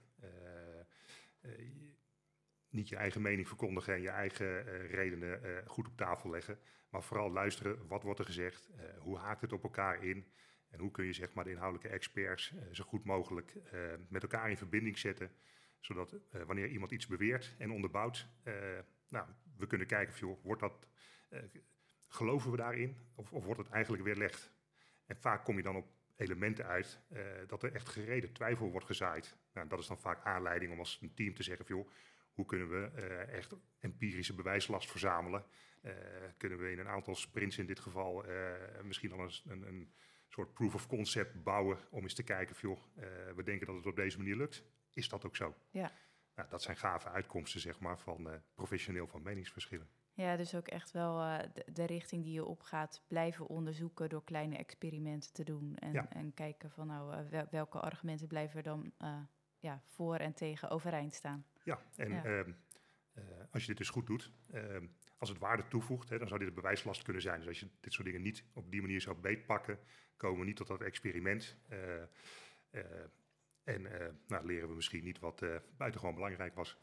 Niet 2.72 2.88
je 2.88 2.96
eigen 2.96 3.22
mening 3.22 3.48
verkondigen 3.48 3.94
en 3.94 4.02
je 4.02 4.08
eigen 4.08 4.64
redenen 4.86 5.62
goed 5.66 5.86
op 5.86 5.96
tafel 5.96 6.30
leggen. 6.30 6.58
Maar 6.90 7.02
vooral 7.02 7.30
luisteren, 7.30 7.86
wat 7.86 8.02
wordt 8.02 8.18
er 8.18 8.24
gezegd? 8.24 8.70
hoe 8.98 9.18
haakt 9.18 9.40
het 9.40 9.52
op 9.52 9.62
elkaar 9.62 10.04
in? 10.04 10.32
En 10.68 10.78
hoe 10.78 10.90
kun 10.90 11.04
je 11.04 11.12
zeg 11.12 11.32
maar, 11.32 11.44
de 11.44 11.50
inhoudelijke 11.50 11.94
experts 11.94 12.54
zo 12.70 12.84
goed 12.84 13.04
mogelijk 13.04 13.54
met 14.08 14.22
elkaar 14.22 14.50
in 14.50 14.56
verbinding 14.56 14.98
zetten? 14.98 15.30
Zodat 15.80 16.16
wanneer 16.46 16.68
iemand 16.68 16.92
iets 16.92 17.06
beweert 17.06 17.54
en 17.58 17.70
onderbouwt, 17.70 18.28
nou, 19.08 19.26
we 19.56 19.66
kunnen 19.66 19.86
kijken, 19.86 20.14
joh, 20.18 20.44
wordt 20.44 20.60
dat, 20.60 20.86
geloven 22.06 22.50
we 22.50 22.56
daarin 22.56 22.96
of, 23.14 23.32
of 23.32 23.44
wordt 23.44 23.60
het 23.60 23.70
eigenlijk 23.70 24.02
weerlegd? 24.02 24.52
En 25.06 25.16
vaak 25.16 25.44
kom 25.44 25.56
je 25.56 25.62
dan 25.62 25.76
op 25.76 25.86
elementen 26.16 26.66
uit 26.66 27.00
dat 27.46 27.62
er 27.62 27.72
echt 27.72 27.88
gereden 27.88 28.32
twijfel 28.32 28.70
wordt 28.70 28.86
gezaaid. 28.86 29.36
Nou, 29.52 29.68
dat 29.68 29.78
is 29.78 29.86
dan 29.86 30.00
vaak 30.00 30.24
aanleiding 30.24 30.72
om 30.72 30.78
als 30.78 30.98
een 31.02 31.14
team 31.14 31.34
te 31.34 31.42
zeggen: 31.42 31.66
joh, 31.68 31.90
hoe 32.32 32.46
kunnen 32.46 32.68
we 32.70 32.90
uh, 32.94 33.34
echt 33.34 33.54
empirische 33.78 34.34
bewijslast 34.34 34.90
verzamelen? 34.90 35.44
Uh, 35.82 35.92
kunnen 36.36 36.58
we 36.58 36.70
in 36.70 36.78
een 36.78 36.88
aantal 36.88 37.14
sprints 37.14 37.58
in 37.58 37.66
dit 37.66 37.80
geval 37.80 38.24
misschien 38.82 39.10
dan 39.10 39.20
een, 39.20 39.32
een, 39.44 39.62
een, 39.62 39.92
soort 40.28 40.52
proof 40.52 40.74
of 40.74 40.86
concept 40.86 41.42
bouwen 41.42 41.78
om 41.90 42.02
eens 42.02 42.14
te 42.14 42.22
kijken: 42.22 42.56
joh, 42.60 42.80
we 43.34 43.42
denken 43.42 43.66
dat 43.66 43.76
het 43.76 43.86
op 43.86 43.96
deze 43.96 44.18
manier 44.18 44.36
lukt. 44.36 44.64
Is 44.92 45.08
dat 45.08 45.26
ook 45.26 45.36
zo? 45.36 45.54
Ja. 45.70 45.92
Nou, 46.34 46.48
dat 46.48 46.62
zijn 46.62 46.76
gave 46.76 47.08
uitkomsten 47.08 47.60
zeg 47.60 47.80
maar, 47.80 47.98
van 47.98 48.42
professioneel 48.54 49.06
van 49.06 49.22
meningsverschillen. 49.22 49.90
Ja, 50.14 50.36
dus 50.36 50.54
ook 50.54 50.68
echt 50.68 50.90
wel 50.90 51.20
uh, 51.20 51.38
de, 51.54 51.72
de, 51.72 51.84
richting 51.84 52.22
die 52.22 52.32
je 52.32 52.44
opgaat 52.44 53.04
blijven 53.08 53.46
onderzoeken 53.46 54.08
door 54.08 54.24
kleine 54.24 54.56
experimenten 54.56 55.32
te 55.32 55.44
doen. 55.44 55.76
En, 55.76 56.10
en 56.10 56.34
kijken 56.34 56.70
van 56.70 56.86
nou, 56.86 57.26
uh, 57.32 57.42
welke 57.50 57.80
argumenten 57.80 58.26
blijven 58.26 58.56
er 58.56 58.62
dan 58.62 58.92
uh, 58.98 59.18
ja, 59.62 59.82
voor 59.86 60.16
en 60.16 60.34
tegen 60.34 60.70
overeind 60.70 61.14
staan. 61.14 61.46
Ja, 61.62 61.82
en 61.96 62.10
ja. 62.10 62.24
Ehm, 62.24 62.52
als 63.50 63.62
je 63.62 63.68
dit 63.68 63.76
dus 63.76 63.88
goed 63.88 64.06
doet, 64.06 64.30
ehm, 64.50 64.86
als 65.18 65.28
het 65.28 65.38
waarde 65.38 65.68
toevoegt, 65.68 66.08
hè, 66.08 66.18
dan 66.18 66.28
zou 66.28 66.38
dit 66.38 66.48
een 66.48 66.54
bewijslast 66.54 67.02
kunnen 67.02 67.22
zijn. 67.22 67.38
Dus 67.38 67.48
als 67.48 67.60
je 67.60 67.68
dit 67.80 67.92
soort 67.92 68.06
dingen 68.06 68.22
niet 68.22 68.44
op 68.52 68.70
die 68.70 68.80
manier 68.80 69.00
zou 69.00 69.16
beetpakken, 69.16 69.78
komen 70.16 70.40
we 70.40 70.46
niet 70.46 70.56
tot 70.56 70.66
dat 70.66 70.80
experiment. 70.80 71.56
en 73.64 73.82
nou, 74.26 74.46
leren 74.46 74.68
we 74.68 74.74
misschien 74.74 75.04
niet 75.04 75.18
wat 75.18 75.44
buitengewoon 75.76 76.14
belangrijk 76.14 76.54
was. 76.54 76.78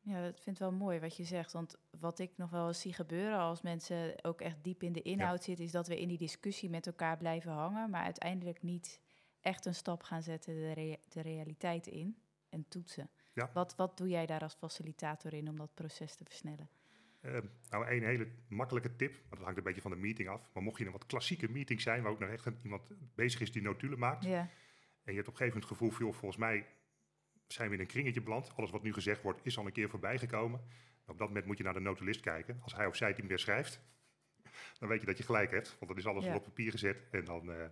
Ja, 0.00 0.22
dat 0.22 0.40
vind 0.40 0.56
ik 0.56 0.62
wel 0.62 0.72
mooi 0.72 1.00
wat 1.00 1.16
je 1.16 1.24
zegt. 1.24 1.52
Want 1.52 1.76
wat 2.00 2.18
ik 2.18 2.36
nog 2.36 2.50
wel 2.50 2.66
eens 2.66 2.80
zie 2.80 2.92
gebeuren 2.92 3.38
als 3.38 3.62
mensen 3.62 4.24
ook 4.24 4.40
echt 4.40 4.64
diep 4.64 4.82
in 4.82 4.92
de 4.92 5.02
inhoud 5.02 5.42
zitten, 5.44 5.64
is 5.64 5.70
dat 5.70 5.88
we 5.88 6.00
in 6.00 6.08
die 6.08 6.18
discussie 6.18 6.70
met 6.70 6.86
elkaar 6.86 7.16
blijven 7.16 7.52
hangen, 7.52 7.90
maar 7.90 8.04
uiteindelijk 8.04 8.62
niet 8.62 9.00
echt 9.46 9.66
een 9.66 9.74
stap 9.74 10.02
gaan 10.02 10.22
zetten 10.22 10.54
de, 10.54 10.98
de 11.08 11.20
realiteit 11.20 11.86
in 11.86 12.16
en 12.48 12.64
toetsen. 12.68 13.10
Ja. 13.32 13.50
Wat, 13.52 13.76
wat 13.76 13.96
doe 13.96 14.08
jij 14.08 14.26
daar 14.26 14.40
als 14.40 14.54
facilitator 14.54 15.34
in 15.34 15.48
om 15.48 15.56
dat 15.56 15.74
proces 15.74 16.14
te 16.14 16.24
versnellen? 16.24 16.68
Uh, 17.20 17.38
nou, 17.70 17.90
een 17.90 18.04
hele 18.04 18.28
makkelijke 18.48 18.96
tip, 18.96 19.12
maar 19.12 19.36
dat 19.36 19.40
hangt 19.40 19.58
een 19.58 19.64
beetje 19.64 19.80
van 19.80 19.90
de 19.90 19.96
meeting 19.96 20.28
af. 20.28 20.50
Maar 20.52 20.62
mocht 20.62 20.78
je 20.78 20.86
een 20.86 20.92
wat 20.92 21.06
klassieke 21.06 21.50
meeting 21.50 21.80
zijn, 21.80 22.02
waar 22.02 22.12
ook 22.12 22.18
nog 22.18 22.30
echt 22.30 22.46
iemand 22.62 22.82
bezig 23.14 23.40
is 23.40 23.52
die 23.52 23.62
notulen 23.62 23.98
maakt, 23.98 24.24
ja. 24.24 24.40
en 25.04 25.12
je 25.12 25.14
hebt 25.14 25.28
op 25.28 25.32
een 25.32 25.38
gegeven 25.38 25.46
moment 25.46 25.68
het 25.68 25.78
gevoel, 25.78 26.12
volgens 26.12 26.36
mij 26.36 26.66
zijn 27.46 27.68
we 27.68 27.74
in 27.74 27.80
een 27.80 27.86
kringetje 27.86 28.22
beland. 28.22 28.52
Alles 28.56 28.70
wat 28.70 28.82
nu 28.82 28.92
gezegd 28.92 29.22
wordt 29.22 29.40
is 29.42 29.58
al 29.58 29.66
een 29.66 29.72
keer 29.72 29.88
voorbij 29.88 30.18
gekomen. 30.18 30.60
Op 31.06 31.18
dat 31.18 31.28
moment 31.28 31.46
moet 31.46 31.58
je 31.58 31.64
naar 31.64 31.72
de 31.72 31.80
notulist 31.80 32.20
kijken. 32.20 32.60
Als 32.62 32.74
hij 32.74 32.86
of 32.86 32.96
zij 32.96 33.08
het 33.08 33.16
niet 33.16 33.28
meer 33.28 33.38
schrijft, 33.38 33.80
dan 34.78 34.88
weet 34.88 35.00
je 35.00 35.06
dat 35.06 35.18
je 35.18 35.24
gelijk 35.24 35.50
hebt. 35.50 35.76
Want 35.78 35.88
dan 35.90 35.96
is 35.96 36.06
alles 36.06 36.24
ja. 36.24 36.34
op 36.34 36.44
papier 36.44 36.70
gezet 36.70 37.04
en 37.10 37.24
dan, 37.24 37.50
uh, 37.50 37.64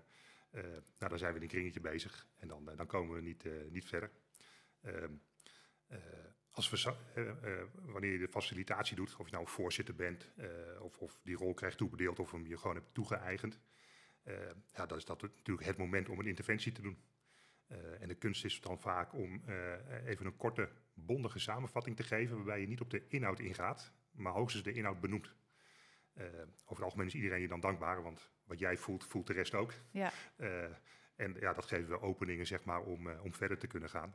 nou, 0.99 1.09
dan 1.09 1.19
zijn 1.19 1.31
we 1.31 1.37
in 1.37 1.43
een 1.43 1.49
kringetje 1.49 1.81
bezig. 1.81 2.27
En 2.37 2.49
dan, 2.49 2.71
uh, 2.71 2.77
dan 2.77 2.87
komen 2.87 3.15
we 3.15 3.21
niet, 3.21 3.45
niet 3.71 3.85
verder. 3.85 4.11
Ehm, 4.81 5.13
als 6.51 6.71
we, 6.71 6.95
wanneer 7.83 8.13
je 8.13 8.19
de 8.19 8.29
facilitatie 8.29 8.97
doet, 8.97 9.17
of 9.17 9.27
je 9.27 9.33
nou 9.33 9.49
voorzitter 9.49 9.95
bent, 9.95 10.31
of, 10.81 10.99
of, 10.99 11.21
die 11.23 11.37
rol 11.37 11.55
krijgt 11.55 11.77
toebedeeld, 11.77 12.19
of 12.19 12.31
hem 12.31 12.47
je 12.47 12.59
gewoon 12.59 12.77
hebt 12.77 12.95
toegeëigend, 12.95 13.61
ja, 14.73 14.87
dan 14.87 14.99
is 14.99 15.05
dat 15.05 15.23
natuurlijk 15.23 15.67
het 15.67 15.77
moment 15.77 16.09
om 16.09 16.19
een 16.19 16.27
interventie 16.27 16.73
te 16.73 16.83
doen. 16.83 16.99
En 18.01 18.09
de 18.09 18.15
kunst 18.15 18.45
is 18.45 18.61
dan 18.61 18.81
vaak 18.81 19.13
om 19.13 19.43
even 20.05 20.27
een 20.27 20.37
korte, 20.37 20.69
bondige 20.93 21.39
samenvatting 21.39 21.97
te 21.97 22.03
geven, 22.03 22.37
waarbij 22.37 22.61
je 22.61 22.67
niet 22.67 22.81
op 22.81 22.91
de 22.91 23.07
inhoud 23.09 23.39
ingaat, 23.39 23.93
maar 24.11 24.33
hoogstens 24.33 24.65
de 24.65 24.73
inhoud 24.73 25.01
benoemt. 25.01 25.35
Uh, 26.15 26.25
over 26.25 26.75
het 26.75 26.83
algemeen 26.83 27.07
is 27.07 27.15
iedereen 27.15 27.41
je 27.41 27.49
dan 27.49 27.61
dankbaar, 27.61 28.03
want 28.03 28.31
wat 28.45 28.59
jij 28.59 28.77
voelt, 28.77 29.05
voelt 29.05 29.27
de 29.27 29.33
rest 29.33 29.55
ook. 29.55 29.73
Ja. 29.91 30.13
en 31.17 31.37
ja, 31.41 31.53
dat 31.53 31.65
geven 31.65 31.89
we 31.89 32.01
openingen, 32.01 32.47
zeg 32.47 32.65
maar, 32.65 32.83
om, 32.83 33.09
om 33.09 33.35
verder 33.35 33.59
te 33.59 33.67
kunnen 33.67 33.91
gaan. 33.91 34.15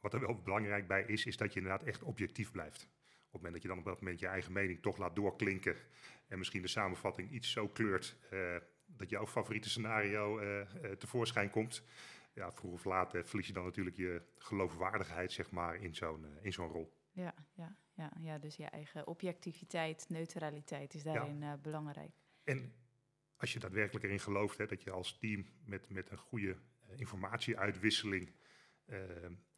wat 0.00 0.14
er 0.14 0.20
wel 0.20 0.42
belangrijk 0.42 0.86
bij 0.86 1.04
is, 1.04 1.26
is 1.26 1.36
dat 1.36 1.52
je 1.52 1.60
inderdaad 1.60 1.86
echt 1.86 2.02
objectief 2.02 2.50
blijft. 2.50 2.82
Op 2.82 3.32
het 3.32 3.32
moment 3.32 3.52
dat 3.52 3.62
je 3.62 3.68
dan 3.68 3.78
op 3.78 3.84
dat 3.84 4.00
moment 4.00 4.20
je 4.20 4.26
eigen 4.26 4.52
mening 4.52 4.82
toch 4.82 4.96
laat 4.96 5.16
doorklinken 5.16 5.76
en 6.28 6.38
misschien 6.38 6.62
de 6.62 6.68
samenvatting 6.68 7.30
iets 7.30 7.50
zo 7.50 7.68
kleurt 7.68 8.16
dat 8.86 9.10
jouw 9.10 9.26
favoriete 9.26 9.68
scenario 9.68 10.40
tevoorschijn 10.98 11.50
komt, 11.50 11.84
ja, 12.34 12.52
vroeg 12.52 12.72
of 12.72 12.84
laat 12.84 13.10
verlies 13.22 13.46
je 13.46 13.52
dan 13.52 13.64
natuurlijk 13.64 13.96
je 13.96 14.22
geloofwaardigheid 14.36 15.32
zeg 15.32 15.50
maar, 15.50 15.76
in 15.76 15.94
zo'n 15.94 16.26
in 16.40 16.52
zo'n 16.52 16.68
rol. 16.68 16.92
Ja, 17.12 17.34
ja, 17.52 17.76
ja, 17.92 18.12
ja, 18.20 18.38
dus 18.38 18.56
je 18.56 18.64
eigen 18.64 19.06
objectiviteit, 19.06 20.06
neutraliteit 20.08 20.94
is 20.94 21.02
daarin 21.02 21.40
ja. 21.40 21.56
belangrijk. 21.56 22.10
En 22.44 22.72
als 23.36 23.52
je 23.52 23.58
daadwerkelijk 23.58 24.04
erin 24.04 24.20
gelooft 24.20 24.58
hè, 24.58 24.66
dat 24.66 24.82
je 24.82 24.90
als 24.90 25.18
team 25.18 25.46
met, 25.64 25.88
met 25.88 26.10
een 26.10 26.18
goede 26.18 26.56
uh, 26.90 26.98
informatieuitwisseling 26.98 28.32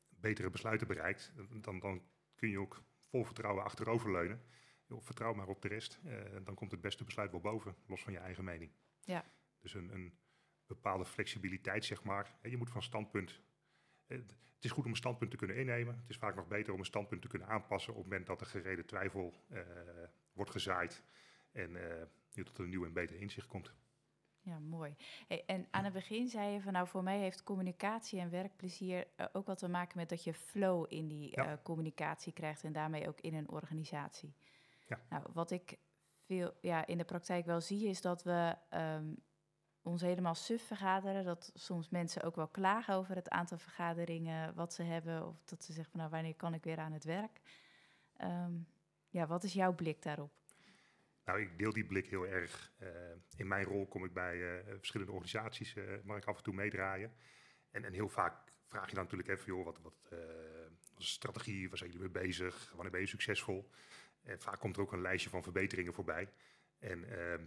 betere 0.08 0.50
besluiten 0.50 0.86
bereikt, 0.86 1.32
dan, 1.60 1.78
dan 1.80 2.02
kun 2.34 2.50
je 2.50 2.60
ook 2.60 2.84
vol 2.98 3.24
vertrouwen 3.24 3.64
achteroverleunen. 3.64 4.42
Vertrouw 4.88 5.34
maar 5.34 5.48
op 5.48 5.62
de 5.62 5.68
rest, 5.68 6.00
dan 6.44 6.54
komt 6.54 6.70
het 6.70 6.80
beste 6.80 7.04
besluit 7.04 7.30
wel 7.30 7.40
boven, 7.40 7.76
los 7.86 8.02
van 8.02 8.12
je 8.12 8.18
eigen 8.18 8.44
mening. 8.44 8.72
Ja. 9.00 9.24
Dus 9.58 9.74
een, 9.74 9.94
een 9.94 10.18
bepaalde 10.66 11.04
flexibiliteit, 11.04 11.84
zeg 11.84 12.02
maar. 12.02 12.38
Je 12.42 12.56
moet 12.56 12.70
van 12.70 12.82
standpunt. 12.82 13.40
Het 14.06 14.64
is 14.64 14.70
goed 14.70 14.84
om 14.84 14.90
een 14.90 14.96
standpunt 14.96 15.30
te 15.30 15.36
kunnen 15.36 15.56
innemen. 15.56 15.96
Het 15.96 16.10
is 16.10 16.16
vaak 16.16 16.34
nog 16.34 16.48
beter 16.48 16.72
om 16.72 16.78
een 16.78 16.84
standpunt 16.84 17.22
te 17.22 17.28
kunnen 17.28 17.48
aanpassen 17.48 17.92
op 17.92 17.98
het 17.98 18.08
moment 18.08 18.26
dat 18.26 18.40
er 18.40 18.46
gereden 18.46 18.86
twijfel 18.86 19.44
uh, 19.50 19.60
wordt 20.32 20.50
gezaaid 20.50 21.04
en 21.56 21.70
uh, 21.70 21.82
je 22.30 22.44
tot 22.44 22.58
een 22.58 22.68
nieuw 22.68 22.84
en 22.84 22.92
beter 22.92 23.16
inzicht 23.16 23.46
komt. 23.46 23.72
Ja, 24.40 24.58
mooi. 24.58 24.96
Hey, 25.28 25.44
en 25.46 25.66
aan 25.70 25.84
het 25.84 25.92
begin 25.92 26.28
zei 26.28 26.52
je 26.52 26.60
van 26.60 26.72
nou, 26.72 26.86
voor 26.86 27.02
mij 27.02 27.18
heeft 27.18 27.42
communicatie 27.42 28.20
en 28.20 28.30
werkplezier 28.30 29.06
uh, 29.16 29.26
ook 29.32 29.46
wat 29.46 29.58
te 29.58 29.68
maken 29.68 29.98
met 29.98 30.08
dat 30.08 30.24
je 30.24 30.34
flow 30.34 30.86
in 30.88 31.08
die 31.08 31.30
ja. 31.30 31.60
communicatie 31.62 32.32
krijgt 32.32 32.64
en 32.64 32.72
daarmee 32.72 33.08
ook 33.08 33.20
in 33.20 33.34
een 33.34 33.48
organisatie. 33.48 34.34
Ja. 34.86 35.00
Nou, 35.08 35.22
wat 35.32 35.50
ik 35.50 35.78
veel 36.24 36.52
ja, 36.60 36.86
in 36.86 36.98
de 36.98 37.04
praktijk 37.04 37.46
wel 37.46 37.60
zie, 37.60 37.88
is 37.88 38.00
dat 38.00 38.22
we 38.22 38.56
um, 38.70 39.16
ons 39.82 40.00
helemaal 40.00 40.34
suf 40.34 40.66
vergaderen. 40.66 41.24
Dat 41.24 41.50
soms 41.54 41.88
mensen 41.88 42.22
ook 42.22 42.36
wel 42.36 42.48
klagen 42.48 42.94
over 42.94 43.14
het 43.14 43.28
aantal 43.28 43.58
vergaderingen 43.58 44.54
wat 44.54 44.72
ze 44.72 44.82
hebben. 44.82 45.26
Of 45.26 45.44
dat 45.44 45.64
ze 45.64 45.72
zeggen 45.72 45.90
van 45.90 46.00
nou 46.00 46.12
wanneer 46.12 46.34
kan 46.34 46.54
ik 46.54 46.64
weer 46.64 46.78
aan 46.78 46.92
het 46.92 47.04
werk. 47.04 47.40
Um, 48.22 48.66
ja, 49.08 49.26
wat 49.26 49.44
is 49.44 49.52
jouw 49.52 49.74
blik 49.74 50.02
daarop? 50.02 50.32
Nou, 51.26 51.40
ik 51.40 51.58
deel 51.58 51.72
die 51.72 51.84
blik 51.84 52.06
heel 52.06 52.26
erg. 52.26 52.72
Uh, 52.82 52.88
in 53.36 53.46
mijn 53.46 53.64
rol 53.64 53.86
kom 53.86 54.04
ik 54.04 54.12
bij 54.12 54.36
uh, 54.36 54.74
verschillende 54.76 55.12
organisaties, 55.12 55.74
uh, 55.74 55.84
mag 56.04 56.16
ik 56.16 56.24
af 56.24 56.36
en 56.36 56.42
toe 56.42 56.54
meedraaien. 56.54 57.12
En, 57.70 57.84
en 57.84 57.92
heel 57.92 58.08
vaak 58.08 58.34
vraag 58.66 58.88
je 58.88 58.94
dan 58.94 59.02
natuurlijk 59.02 59.30
even, 59.30 59.46
joh, 59.46 59.64
wat, 59.64 59.78
wat 59.82 59.94
wat 60.92 61.04
is 61.04 61.12
strategie, 61.12 61.68
waar 61.68 61.78
zijn 61.78 61.90
jullie 61.90 62.10
mee 62.10 62.22
bezig, 62.22 62.72
wanneer 62.74 62.90
ben 62.90 63.00
je 63.00 63.06
succesvol? 63.06 63.70
En 64.22 64.40
vaak 64.40 64.58
komt 64.58 64.76
er 64.76 64.82
ook 64.82 64.92
een 64.92 65.00
lijstje 65.00 65.30
van 65.30 65.42
verbeteringen 65.42 65.94
voorbij. 65.94 66.32
En 66.78 67.04
ehm, 67.10 67.44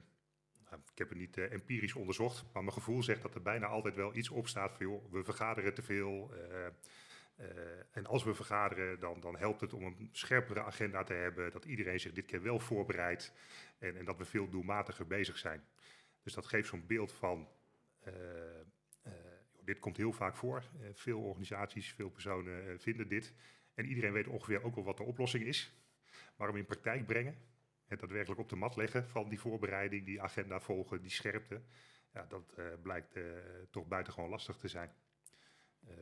nou, 0.70 0.82
ik 0.92 0.98
heb 0.98 1.10
het 1.10 1.18
niet 1.18 1.38
empirisch 1.38 1.94
onderzocht, 1.94 2.44
maar 2.54 2.64
mijn 2.64 2.76
gevoel 2.76 3.04
zegt 3.04 3.22
dat 3.22 3.36
er 3.36 3.42
bijna 3.42 3.66
altijd 3.66 3.96
wel 3.96 4.16
iets 4.16 4.30
opstaat 4.30 4.72
van 4.78 4.86
joh, 4.86 5.12
we 5.12 5.24
vergaderen 5.24 5.74
te 5.74 5.82
veel. 5.82 6.34
Uh, 7.40 7.48
en 7.92 8.06
als 8.06 8.24
we 8.24 8.34
vergaderen, 8.34 9.00
dan, 9.00 9.20
dan 9.20 9.38
helpt 9.38 9.62
het 9.62 9.74
om 9.74 9.84
een 9.84 10.10
scherpere 10.12 10.64
agenda 10.64 11.04
te 11.04 11.14
hebben, 11.14 11.52
dat 11.52 11.66
iedereen 11.66 12.00
zich 12.00 12.12
dit 12.12 12.26
keer 12.26 12.42
wel 12.42 12.60
voorbereidt 12.60 13.34
en, 13.78 13.98
en 13.98 14.06
dat 14.06 14.18
we 14.18 14.26
veel 14.26 14.50
doelmatiger 14.50 15.08
bezig 15.08 15.38
zijn. 15.38 15.64
Dus 16.24 16.34
dat 16.34 16.46
geeft 16.46 16.68
zo'n 16.68 16.88
beeld 16.88 17.12
van, 17.12 17.48
dit 19.62 19.80
komt 19.80 19.98
heel 19.98 20.12
vaak 20.12 20.36
voor. 20.36 20.64
veel 20.94 21.20
organisaties, 21.20 21.94
veel 21.94 22.10
personen 22.10 22.80
vinden 22.80 23.08
dit. 23.08 23.34
En 23.74 23.86
iedereen 23.86 24.14
weet 24.14 24.28
ongeveer 24.28 24.64
ook 24.64 24.76
wel 24.76 24.84
wat 24.84 24.98
de 24.98 25.04
oplossing 25.04 25.44
is. 25.44 25.74
Maar 26.36 26.50
om 26.50 26.56
in 26.56 26.66
praktijk 26.66 27.06
brengen, 27.06 27.38
het 27.86 28.00
daadwerkelijk 28.00 28.42
op 28.42 28.50
de 28.50 28.56
mat 28.56 28.76
leggen 28.76 29.08
van 29.08 29.30
die 29.30 29.40
voorbereiding, 29.40 30.06
die 30.06 30.22
agenda 30.22 30.60
volgen, 30.60 31.02
die 31.02 31.12
scherpte. 31.12 31.62
Ja, 32.14 32.26
dat 32.26 32.56
blijkt 32.82 33.20
toch 33.70 33.88
buitengewoon 33.88 34.30
lastig 34.30 34.58
te 34.58 34.68
zijn. 34.68 34.94
Uh, 35.88 35.96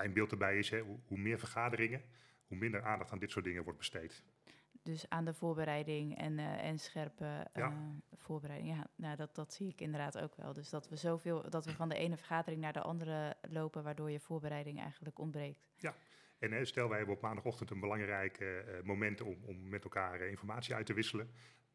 mijn 0.00 0.12
beeld 0.12 0.30
erbij 0.30 0.58
is, 0.58 0.70
hè, 0.70 0.80
hoe, 0.80 1.18
meer 1.18 1.38
vergaderingen, 1.38 2.02
hoe 2.46 2.56
minder 2.56 2.82
aandacht 2.82 3.12
aan 3.12 3.18
dit 3.18 3.30
soort 3.30 3.44
dingen 3.44 3.64
wordt 3.64 3.78
besteed. 3.78 4.24
Dus 4.82 5.08
aan 5.08 5.24
de 5.24 5.34
voorbereiding 5.34 6.18
en, 6.18 6.38
en 6.38 6.78
scherpe 6.78 7.46
ja. 7.54 7.72
voorbereiding. 8.12 8.76
Ja, 8.76 8.86
nou, 8.94 9.16
dat, 9.16 9.34
dat 9.34 9.52
zie 9.52 9.68
ik 9.68 9.80
inderdaad 9.80 10.18
ook 10.18 10.36
wel. 10.36 10.52
Dus 10.52 10.70
dat 10.70 10.88
we 10.88 10.96
zoveel, 10.96 11.50
dat 11.50 11.64
we 11.64 11.72
van 11.72 11.88
de 11.88 11.94
ene 11.94 12.16
vergadering 12.16 12.60
naar 12.60 12.72
de 12.72 12.80
andere 12.80 13.36
lopen, 13.48 13.82
waardoor 13.82 14.10
je 14.10 14.20
voorbereiding 14.20 14.80
eigenlijk 14.80 15.18
ontbreekt. 15.18 15.68
Ja, 15.76 15.94
En 16.38 16.66
stel, 16.66 16.88
wij 16.88 16.98
hebben 16.98 17.16
op 17.16 17.22
maandagochtend 17.22 17.70
een 17.70 17.80
belangrijk 17.80 18.64
moment 18.84 19.20
om, 19.20 19.36
om 19.44 19.68
met 19.68 19.84
elkaar 19.84 20.20
informatie 20.20 20.74
uit 20.74 20.86
te 20.86 20.94
wisselen. 20.94 21.30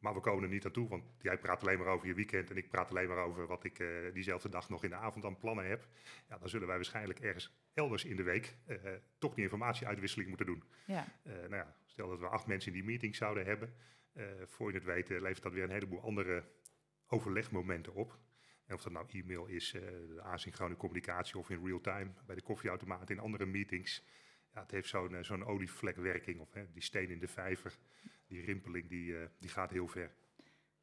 Maar 0.05 0.13
we 0.13 0.19
komen 0.19 0.43
er 0.43 0.49
niet 0.49 0.65
aan 0.65 0.71
toe, 0.71 0.87
want 0.89 1.03
jij 1.21 1.37
praat 1.37 1.61
alleen 1.61 1.77
maar 1.77 1.87
over 1.87 2.07
je 2.07 2.13
weekend 2.13 2.49
en 2.49 2.57
ik 2.57 2.69
praat 2.69 2.89
alleen 2.89 3.07
maar 3.07 3.17
over 3.17 3.47
wat 3.47 3.63
ik 3.63 3.83
diezelfde 4.13 4.49
dag 4.49 4.69
nog 4.69 4.83
in 4.83 4.89
de 4.89 4.95
avond 4.95 5.25
aan 5.25 5.37
plannen 5.37 5.67
heb. 5.67 5.87
Ja, 6.29 6.37
dan 6.37 6.49
zullen 6.49 6.67
wij 6.67 6.75
waarschijnlijk 6.75 7.19
ergens 7.19 7.55
elders 7.73 8.05
in 8.05 8.15
de 8.15 8.23
week 8.23 8.57
toch 9.17 9.33
die 9.33 9.43
informatieuitwisseling 9.43 10.29
moeten 10.29 10.47
doen. 10.47 10.63
Ja. 10.85 11.07
nou 11.23 11.55
ja, 11.55 11.75
stel 11.85 12.09
dat 12.09 12.19
we 12.19 12.27
acht 12.27 12.47
mensen 12.47 12.71
in 12.71 12.77
die 12.77 12.87
meeting 12.87 13.15
zouden 13.15 13.45
hebben. 13.45 13.73
voor 14.45 14.69
je 14.69 14.75
het 14.75 14.85
weet 14.85 15.09
levert 15.09 15.43
dat 15.43 15.53
weer 15.53 15.63
een 15.63 15.69
heleboel 15.69 16.01
andere 16.01 16.43
overlegmomenten 17.07 17.93
op. 17.93 18.19
En 18.65 18.75
of 18.75 18.83
dat 18.83 18.91
nou 18.91 19.05
e-mail 19.11 19.45
is, 19.45 19.71
de 19.71 20.21
asynchrone 20.21 20.77
communicatie 20.77 21.37
of 21.37 21.49
in 21.49 21.65
real 21.65 21.81
time 21.81 22.11
bij 22.25 22.35
de 22.35 22.41
koffieautomaat, 22.41 23.09
in 23.09 23.19
andere 23.19 23.45
meetings. 23.45 24.03
Ja, 24.55 24.61
het 24.61 24.71
heeft 24.71 24.87
zo'n 24.87 25.11
uh, 25.11 25.23
zo'n 25.23 25.45
olievlekwerking 25.45 26.39
of 26.39 26.49
die 26.73 26.81
steen 26.81 27.09
in 27.09 27.19
de 27.19 27.27
vijver, 27.27 27.77
die 28.27 28.45
rimpeling, 28.45 28.89
die, 28.89 29.11
uh, 29.11 29.25
die 29.39 29.49
gaat 29.49 29.71
heel 29.71 29.87
ver. 29.87 30.11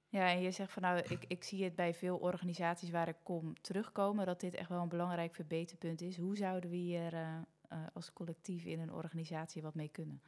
Ja, 0.09 0.31
en 0.31 0.43
je 0.43 0.50
zegt 0.50 0.73
van 0.73 0.83
nou, 0.83 0.99
ik, 1.09 1.25
ik 1.29 1.45
zie 1.45 1.64
het 1.64 1.75
bij 1.75 1.95
veel 1.95 2.17
organisaties 2.17 2.91
waar 2.91 3.09
ik 3.09 3.17
kom 3.23 3.61
terugkomen, 3.61 4.26
dat 4.26 4.41
dit 4.41 4.55
echt 4.55 4.69
wel 4.69 4.83
een 4.83 4.88
belangrijk 4.88 5.35
verbeterpunt 5.35 6.00
is. 6.00 6.17
Hoe 6.17 6.37
zouden 6.37 6.71
we 6.71 6.76
hier 6.76 7.14
als 7.93 8.12
collectief 8.12 8.64
in 8.64 8.81
een 8.81 8.93
organisatie 8.93 9.62
wat 9.62 9.75
mee 9.75 9.88
kunnen? 9.88 10.23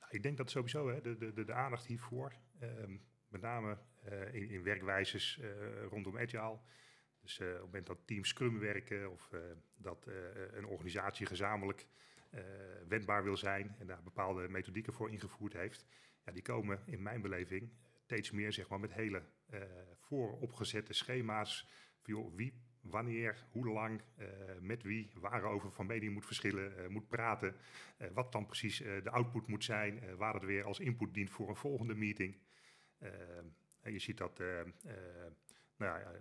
Nou, 0.00 0.12
ik 0.12 0.22
denk 0.22 0.36
dat 0.36 0.50
sowieso 0.50 0.88
hè, 0.88 1.00
de, 1.00 1.32
de, 1.32 1.44
de 1.44 1.52
aandacht 1.52 1.86
hiervoor, 1.86 2.32
um, 2.62 3.02
met 3.28 3.40
name 3.40 3.78
in, 4.32 4.50
in 4.50 4.62
werkwijzes 4.62 5.40
rondom 5.90 6.18
agile, 6.18 6.58
dus 7.26 7.38
uh, 7.38 7.46
op 7.48 7.54
het 7.54 7.64
moment 7.64 7.86
dat 7.86 8.06
teams 8.06 8.28
Scrum 8.28 8.58
werken 8.58 9.10
of 9.10 9.30
uh, 9.32 9.40
dat 9.76 10.06
uh, 10.08 10.14
een 10.52 10.66
organisatie 10.66 11.26
gezamenlijk 11.26 11.86
wendbaar 12.88 13.22
wil 13.22 13.36
zijn 13.36 13.76
en 13.78 13.86
daar 13.86 14.02
bepaalde 14.02 14.48
methodieken 14.48 14.92
voor 14.92 15.10
ingevoerd 15.10 15.52
heeft, 15.52 15.86
ja, 16.24 16.32
die 16.32 16.42
komen 16.42 16.82
in 16.86 17.02
mijn 17.02 17.20
beleving 17.20 17.72
steeds 18.00 18.30
meer 18.30 18.52
zeg 18.52 18.68
maar, 18.68 18.80
met 18.80 18.92
hele 18.92 19.22
vooropgezette 20.00 20.92
schema's. 20.92 21.68
Van, 22.02 22.34
wie, 22.36 22.52
wanneer, 22.80 23.46
hoe 23.50 23.68
lang, 23.68 24.02
met 24.60 24.82
wie, 24.82 25.10
waarover 25.14 25.72
van 25.72 25.86
mening 25.86 26.12
moet 26.12 26.26
verschillen, 26.26 26.92
moet 26.92 27.08
praten. 27.08 27.56
wat 28.12 28.32
dan 28.32 28.46
precies 28.46 28.78
de 28.78 29.10
output 29.10 29.46
moet 29.46 29.64
zijn, 29.64 30.16
waar 30.16 30.34
het 30.34 30.44
weer 30.44 30.64
als 30.64 30.80
input 30.80 31.14
dient 31.14 31.30
voor 31.30 31.48
een 31.48 31.56
volgende 31.56 31.94
meeting. 31.94 32.38
en 33.80 33.92
je 33.92 33.98
ziet 33.98 34.18
dat 34.18 34.38
nou 35.76 36.00
ja, 36.00 36.12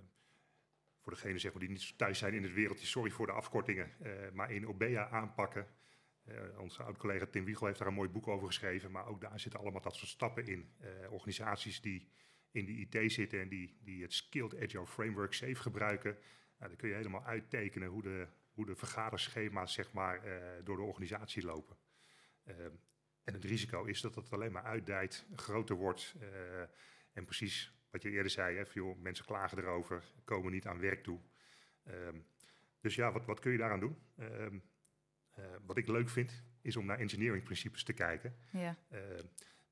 voor 1.01 1.13
degenen 1.13 1.39
zeg 1.39 1.51
maar, 1.51 1.61
die 1.61 1.69
niet 1.69 1.97
thuis 1.97 2.17
zijn 2.17 2.33
in 2.33 2.43
het 2.43 2.53
wereldje, 2.53 2.85
sorry 2.85 3.11
voor 3.11 3.25
de 3.25 3.31
afkortingen, 3.31 3.91
maar 4.33 4.51
in 4.51 4.67
OBEA 4.67 5.09
aanpakken. 5.09 5.67
Uh, 6.25 6.59
onze 6.59 6.83
oud-collega 6.83 7.25
Tim 7.25 7.45
Wiegel 7.45 7.65
heeft 7.65 7.79
daar 7.79 7.87
een 7.87 7.93
mooi 7.93 8.09
boek 8.09 8.27
over 8.27 8.47
geschreven, 8.47 8.91
maar 8.91 9.07
ook 9.07 9.21
daar 9.21 9.39
zitten 9.39 9.59
allemaal 9.59 9.81
dat 9.81 9.95
soort 9.95 10.09
stappen 10.09 10.47
in. 10.47 10.75
Uh, 10.81 11.11
organisaties 11.11 11.81
die 11.81 12.07
in 12.51 12.65
de 12.65 12.71
IT 12.71 13.11
zitten 13.11 13.41
en 13.41 13.49
die, 13.49 13.77
die 13.81 14.01
het 14.01 14.13
Skilled 14.13 14.55
Agile 14.61 14.87
Framework 14.87 15.33
safe 15.33 15.55
gebruiken, 15.55 16.17
nou, 16.57 16.69
dan 16.69 16.75
kun 16.75 16.89
je 16.89 16.95
helemaal 16.95 17.23
uittekenen 17.23 17.87
hoe 17.87 18.01
de, 18.01 18.27
hoe 18.51 18.65
de 18.65 18.75
vergaderschema's 18.75 19.73
zeg 19.73 19.91
maar, 19.91 20.21
door 20.63 20.75
de 20.75 20.83
organisatie 20.83 21.43
lopen. 21.43 21.77
en 23.23 23.33
het 23.33 23.43
risico 23.43 23.83
is 23.83 24.01
dat 24.01 24.15
het 24.15 24.31
alleen 24.31 24.51
maar 24.51 24.63
uitdijt, 24.63 25.25
groter 25.35 25.75
wordt 25.75 26.15
en 27.13 27.25
precies 27.25 27.73
wat 27.89 28.03
je 28.03 28.09
eerder 28.09 28.31
zei, 28.31 28.57
hè, 28.57 28.95
mensen 28.95 29.25
klagen 29.25 29.57
erover, 29.57 30.03
komen 30.23 30.51
niet 30.51 30.67
aan 30.67 30.79
werk 30.79 31.03
toe. 31.03 31.19
Um, 31.87 32.25
dus 32.81 32.95
ja, 32.95 33.11
wat, 33.11 33.25
wat 33.25 33.39
kun 33.39 33.51
je 33.51 33.57
daaraan 33.57 33.79
doen? 33.79 33.97
Uh, 35.39 35.45
wat 35.65 35.77
ik 35.77 35.87
leuk 35.87 36.09
vind, 36.09 36.43
is 36.61 36.75
om 36.75 36.85
naar 36.85 36.99
engineering 36.99 37.43
principes 37.43 37.83
te 37.83 37.93
kijken. 37.93 38.35
Ja. 38.51 38.77
Uh, 38.91 38.99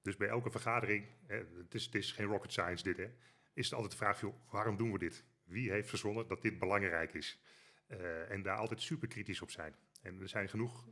dus 0.02 0.18
bij 0.18 0.28
elke 0.28 0.52
vergadering, 0.52 1.06
het, 1.28 1.74
is, 1.74 1.86
het 1.86 1.96
is 1.96 2.12
geen 2.12 2.26
rocket 2.26 2.52
science 2.52 2.84
dit, 2.84 2.98
hè, 2.98 3.10
is 3.54 3.66
het 3.66 3.74
altijd 3.74 3.92
de 3.92 3.98
vraag, 3.98 4.22
joh, 4.22 4.52
waarom 4.52 4.78
doen 4.78 4.92
we 4.92 5.00
dit? 5.00 5.26
Wie 5.44 5.72
heeft 5.72 5.90
verzonnen 5.90 6.28
dat 6.28 6.42
dit 6.42 6.60
belangrijk 6.60 7.14
is? 7.14 7.40
Uh, 7.88 8.32
en 8.32 8.42
daar 8.42 8.58
altijd 8.58 8.82
super 8.82 9.08
kritisch 9.08 9.42
op 9.42 9.52
zijn. 9.52 9.76
En 10.02 10.22
er 10.22 10.30
zijn 10.30 10.50
genoeg 10.50 10.88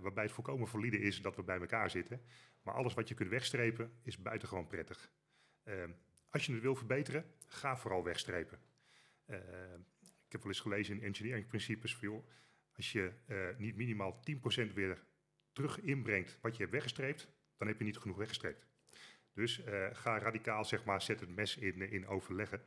waarbij 0.00 0.24
het 0.24 0.32
volkomen 0.32 0.68
valide 0.68 0.98
is 0.98 1.22
dat 1.22 1.36
we 1.36 1.42
bij 1.42 1.60
elkaar 1.60 1.90
zitten. 1.90 2.20
Maar 2.62 2.74
alles 2.74 2.94
wat 2.94 3.08
je 3.08 3.14
kunt 3.14 3.30
wegstrepen 3.30 3.92
is 4.02 4.18
buitengewoon 4.18 4.66
prettig. 4.66 5.10
Ehm, 5.64 5.90
als 6.30 6.46
je 6.46 6.52
het 6.52 6.62
wil 6.62 6.74
verbeteren, 6.74 7.34
ga 7.46 7.76
vooral 7.76 8.04
wegstrepen. 8.04 8.58
Uh, 9.26 9.36
ik 10.00 10.32
heb 10.32 10.42
wel 10.42 10.52
eens 10.52 10.60
gelezen 10.60 10.96
in 10.96 11.02
engineering 11.02 11.46
principes 11.46 11.96
van, 11.96 12.24
als 12.78 12.92
je 12.92 13.12
uh, 13.26 13.36
niet 13.56 13.76
minimaal 13.76 14.20
10% 14.68 14.72
weer 14.74 15.04
terug 15.52 15.80
inbrengt 15.80 16.38
wat 16.40 16.52
je 16.52 16.58
hebt 16.58 16.72
weggestreept, 16.72 17.28
dan 17.56 17.68
heb 17.68 17.78
je 17.78 17.84
niet 17.84 17.98
genoeg 17.98 18.16
weggestreept. 18.16 18.66
Dus 19.32 19.58
uh, 19.58 19.86
ga 19.92 20.18
radicaal, 20.18 20.64
zeg 20.64 20.84
maar, 20.84 21.02
zet 21.02 21.20
het 21.20 21.34
mes 21.34 21.56
in, 21.56 21.90
in 21.90 22.06
overleggen. 22.06 22.62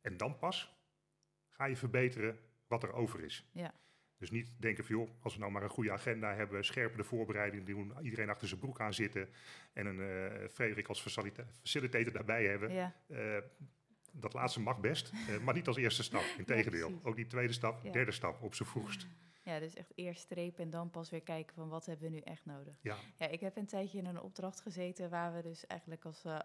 En 0.00 0.16
dan 0.16 0.38
pas 0.38 0.76
ga 1.48 1.64
je 1.64 1.76
verbeteren 1.76 2.38
wat 2.66 2.82
er 2.82 2.92
over 2.92 3.24
is. 3.24 3.50
Ja. 3.52 3.74
Dus 4.18 4.30
niet 4.30 4.50
denken 4.58 4.84
van, 4.84 4.96
joh, 4.96 5.10
als 5.20 5.34
we 5.34 5.40
nou 5.40 5.52
maar 5.52 5.62
een 5.62 5.68
goede 5.68 5.92
agenda 5.92 6.34
hebben, 6.34 6.64
scherpe 6.64 6.96
de 6.96 7.04
voorbereiding 7.04 7.66
doen, 7.66 7.92
iedereen 8.02 8.28
achter 8.28 8.48
zijn 8.48 8.60
broek 8.60 8.80
aan 8.80 8.94
zitten 8.94 9.28
en 9.72 9.86
een 9.86 9.98
uh, 9.98 10.48
Frederik 10.48 10.88
als 10.88 11.02
facilitator 11.62 12.12
daarbij 12.12 12.44
hebben. 12.44 12.72
Ja. 12.72 12.94
Uh, 13.06 13.38
dat 14.12 14.32
laatste 14.32 14.60
mag 14.60 14.80
best, 14.80 15.12
maar 15.44 15.54
niet 15.54 15.66
als 15.66 15.76
eerste 15.76 16.02
stap. 16.02 16.24
Integendeel, 16.38 16.90
ja, 16.94 16.96
ook 17.02 17.16
die 17.16 17.26
tweede 17.26 17.52
stap, 17.52 17.92
derde 17.92 18.12
stap 18.12 18.42
op 18.42 18.54
zijn 18.54 18.68
vroegst. 18.68 19.06
Ja, 19.44 19.58
dus 19.58 19.74
echt 19.74 19.92
eerst 19.94 20.20
strepen 20.20 20.64
en 20.64 20.70
dan 20.70 20.90
pas 20.90 21.10
weer 21.10 21.22
kijken 21.22 21.54
van 21.54 21.68
wat 21.68 21.86
hebben 21.86 22.10
we 22.10 22.14
nu 22.14 22.20
echt 22.20 22.44
nodig. 22.44 22.78
Ja. 22.82 22.96
ja 23.16 23.26
ik 23.26 23.40
heb 23.40 23.56
een 23.56 23.66
tijdje 23.66 23.98
in 23.98 24.06
een 24.06 24.20
opdracht 24.20 24.60
gezeten 24.60 25.10
waar 25.10 25.34
we 25.34 25.42
dus 25.42 25.66
eigenlijk 25.66 26.04
als 26.04 26.22
we 26.22 26.44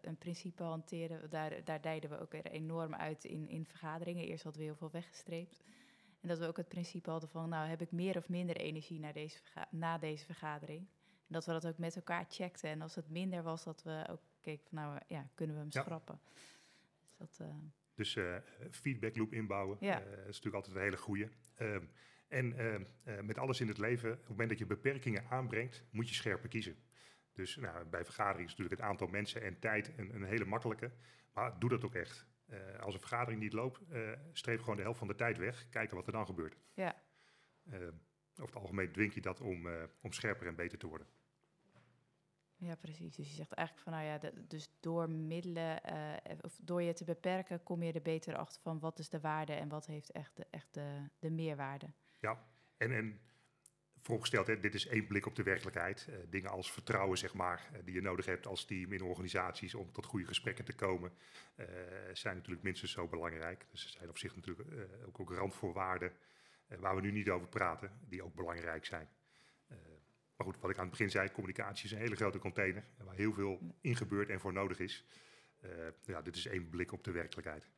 een 0.00 0.16
principe 0.16 0.62
hanteren, 0.62 1.30
daar, 1.30 1.64
daar 1.64 1.80
dijden 1.80 2.10
we 2.10 2.20
ook 2.20 2.32
weer 2.32 2.46
enorm 2.46 2.94
uit 2.94 3.24
in, 3.24 3.48
in 3.48 3.66
vergaderingen. 3.66 4.26
Eerst 4.26 4.42
hadden 4.42 4.60
we 4.60 4.66
heel 4.66 4.76
veel 4.76 4.90
weggestreept. 4.90 5.64
En 6.20 6.28
dat 6.28 6.38
we 6.38 6.46
ook 6.46 6.56
het 6.56 6.68
principe 6.68 7.10
hadden 7.10 7.28
van, 7.28 7.48
nou 7.48 7.68
heb 7.68 7.80
ik 7.80 7.92
meer 7.92 8.16
of 8.16 8.28
minder 8.28 8.56
energie 8.56 8.98
na 8.98 9.12
deze, 9.12 9.38
na 9.70 9.98
deze 9.98 10.24
vergadering. 10.24 10.80
En 11.26 11.32
dat 11.32 11.46
we 11.46 11.52
dat 11.52 11.66
ook 11.66 11.78
met 11.78 11.96
elkaar 11.96 12.24
checkten. 12.28 12.70
En 12.70 12.82
als 12.82 12.94
het 12.94 13.08
minder 13.10 13.42
was, 13.42 13.64
dat 13.64 13.82
we 13.82 14.06
ook 14.10 14.20
keken 14.40 14.66
van, 14.68 14.78
nou 14.78 14.98
ja, 15.08 15.28
kunnen 15.34 15.56
we 15.56 15.62
hem 15.62 15.70
schrappen. 15.70 16.20
Dus, 17.18 17.36
dat, 17.36 17.46
uh... 17.48 17.54
dus 17.94 18.14
uh, 18.14 18.36
feedback 18.70 19.16
loop 19.16 19.32
inbouwen, 19.32 19.76
ja. 19.80 20.02
uh, 20.02 20.12
is 20.12 20.24
natuurlijk 20.24 20.54
altijd 20.54 20.76
een 20.76 20.82
hele 20.82 20.96
goede. 20.96 21.30
En 22.28 22.58
ehm, 22.58 23.26
met 23.26 23.38
alles 23.38 23.60
in 23.60 23.68
het 23.68 23.78
leven, 23.78 24.12
op 24.12 24.18
het 24.18 24.28
moment 24.28 24.48
dat 24.48 24.58
je 24.58 24.66
beperkingen 24.66 25.24
aanbrengt, 25.28 25.84
moet 25.90 26.08
je 26.08 26.14
scherper 26.14 26.48
kiezen. 26.48 26.76
Dus 27.36 27.56
nou, 27.56 27.84
bij 27.84 28.04
vergaderingen 28.04 28.44
is 28.44 28.50
natuurlijk 28.50 28.80
het 28.80 28.90
aantal 28.90 29.06
mensen 29.06 29.42
en 29.42 29.58
tijd 29.58 29.92
een, 29.96 30.14
een 30.14 30.24
hele 30.24 30.44
makkelijke. 30.44 30.92
Maar 31.32 31.58
doe 31.58 31.70
dat 31.70 31.84
ook 31.84 31.94
echt. 31.94 32.26
Uh, 32.50 32.78
als 32.78 32.94
een 32.94 33.00
vergadering 33.00 33.40
niet 33.40 33.52
loopt, 33.52 33.80
uh, 33.90 34.12
streep 34.32 34.60
gewoon 34.60 34.76
de 34.76 34.82
helft 34.82 34.98
van 34.98 35.08
de 35.08 35.14
tijd 35.14 35.38
weg. 35.38 35.68
Kijken 35.68 35.96
wat 35.96 36.06
er 36.06 36.12
dan 36.12 36.26
gebeurt. 36.26 36.56
Ja. 36.74 37.02
Uh, 37.64 37.74
over 38.32 38.54
het 38.54 38.56
algemeen 38.56 38.92
dwing 38.92 39.14
je 39.14 39.20
dat 39.20 39.40
om, 39.40 39.68
om 40.00 40.12
scherper 40.12 40.46
en 40.46 40.54
beter 40.54 40.78
te 40.78 40.86
worden. 40.86 41.06
Ja, 42.56 42.74
precies. 42.74 43.16
Dus 43.16 43.28
je 43.28 43.34
zegt 43.34 43.52
eigenlijk 43.52 43.88
van, 43.88 43.98
nou 43.98 44.06
ja, 44.06 44.18
de, 44.18 44.46
dus 44.46 44.68
door 44.80 45.10
middelen, 45.10 45.80
of 46.40 46.58
door 46.62 46.82
je 46.82 46.92
te 46.92 47.04
beperken, 47.04 47.62
kom 47.62 47.82
je 47.82 47.92
er 47.92 48.02
beter 48.02 48.36
achter 48.36 48.62
van 48.62 48.78
wat 48.78 48.98
is 48.98 49.08
de 49.08 49.20
waarde 49.20 49.52
en 49.52 49.68
wat 49.68 49.86
heeft 49.86 50.10
echt 50.10 50.36
de, 50.36 50.46
echt 50.50 50.74
de, 50.74 51.08
de 51.18 51.30
meerwaarde. 51.30 51.92
Ja, 52.20 52.46
en, 52.76 52.92
en 52.92 53.20
vooropgesteld, 54.06 54.46
hè, 54.46 54.60
dit 54.60 54.74
is 54.74 54.86
één 54.86 55.06
blik 55.06 55.26
op 55.26 55.34
de 55.34 55.42
werkelijkheid. 55.42 56.06
Uh, 56.10 56.16
dingen 56.28 56.50
als 56.50 56.72
vertrouwen, 56.72 57.18
zeg 57.18 57.34
maar, 57.34 57.70
uh, 57.72 57.78
die 57.84 57.94
je 57.94 58.00
nodig 58.00 58.26
hebt 58.26 58.46
als 58.46 58.64
team 58.64 58.92
in 58.92 59.02
organisaties 59.02 59.74
om 59.74 59.92
tot 59.92 60.06
goede 60.06 60.26
gesprekken 60.26 60.64
te 60.64 60.74
komen, 60.74 61.12
uh, 61.56 61.66
zijn 62.12 62.36
natuurlijk 62.36 62.62
minstens 62.62 62.92
zo 62.92 63.08
belangrijk. 63.08 63.66
Dus 63.70 63.84
er 63.84 63.90
zijn 63.90 64.08
op 64.08 64.18
zich 64.18 64.34
natuurlijk 64.36 64.68
ook, 65.06 65.20
ook 65.20 65.32
randvoorwaarden 65.32 66.12
waar 66.78 66.94
we 66.94 67.00
nu 67.00 67.10
niet 67.10 67.30
over 67.30 67.48
praten, 67.48 67.98
die 68.08 68.22
ook 68.22 68.34
belangrijk 68.34 68.84
zijn. 68.84 69.08
maar 70.36 70.46
goed, 70.46 70.60
wat 70.60 70.70
ik 70.70 70.76
aan 70.76 70.82
het 70.82 70.90
begin 70.90 71.10
zei, 71.10 71.30
communicatie 71.30 71.84
is 71.84 71.92
een 71.92 71.98
hele 71.98 72.16
grote 72.16 72.38
container 72.38 72.84
waar 73.04 73.14
heel 73.14 73.32
veel 73.32 73.76
in 73.80 73.96
gebeurt 73.96 74.28
en 74.28 74.40
voor 74.40 74.52
nodig 74.52 74.78
is. 74.78 75.06
ja, 76.04 76.22
dit 76.22 76.36
is 76.36 76.46
één 76.46 76.68
blik 76.68 76.92
op 76.92 77.04
de 77.04 77.10
werkelijkheid. 77.10 77.68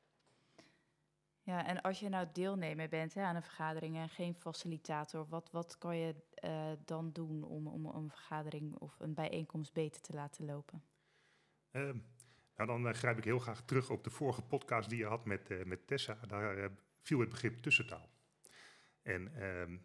Ja, 1.49 1.67
en 1.67 1.81
als 1.81 2.01
je 2.01 2.09
nou 2.09 2.27
deelnemer 2.33 2.89
bent 2.89 3.15
hè, 3.15 3.23
aan 3.23 3.37
een 3.37 3.43
vergadering 3.43 3.97
en 3.97 4.09
geen 4.09 4.35
facilitator, 4.35 5.29
wat, 5.29 5.51
wat 5.51 5.79
kan 5.79 5.97
je 5.97 6.15
uh, 6.45 6.73
dan 6.85 7.13
doen 7.13 7.45
om, 7.45 7.67
om, 7.67 7.87
een 7.87 8.11
vergadering 8.11 8.75
of 8.75 9.01
een 9.01 9.15
bijeenkomst 9.15 9.73
beter 9.73 10.01
te 10.01 10.15
laten 10.15 10.45
lopen? 10.45 10.83
Uh, 11.73 11.83
nou, 12.57 12.69
dan 12.69 12.87
uh, 12.87 12.93
grijp 12.93 13.19
ik 13.19 13.25
heel 13.25 13.39
graag 13.39 13.63
terug 13.63 13.91
op 13.91 14.05
de 14.05 14.11
vorige 14.11 14.43
podcast 14.43 14.89
die 14.89 14.99
je 14.99 15.07
had 15.07 15.25
met, 15.25 15.51
uh, 15.51 15.65
met 15.65 15.87
Tessa. 15.87 16.19
Daar 16.27 16.71
viel 17.03 17.21
het 17.21 17.29
begrip 17.29 17.59
tussentaal. 17.59 18.09
En 19.03 19.35
ehm, 19.35 19.77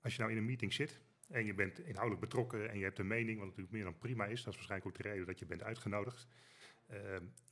als 0.00 0.12
je 0.12 0.18
nou 0.18 0.32
in 0.32 0.38
een 0.38 0.46
meeting 0.46 0.72
zit 0.72 1.00
en 1.28 1.44
je 1.44 1.54
bent 1.54 1.78
inhoudelijk 1.78 2.20
betrokken 2.20 2.70
en 2.70 2.78
je 2.78 2.84
hebt 2.84 2.98
een 2.98 3.06
mening, 3.06 3.38
wat 3.38 3.46
natuurlijk 3.46 3.74
meer 3.74 3.84
dan 3.84 3.98
prima 3.98 4.24
is, 4.24 4.42
dat 4.42 4.52
is 4.52 4.58
waarschijnlijk 4.58 4.90
ook 4.90 5.02
de 5.02 5.08
reden 5.08 5.26
dat 5.26 5.38
je 5.38 5.46
bent 5.46 5.62
uitgenodigd 5.62 6.26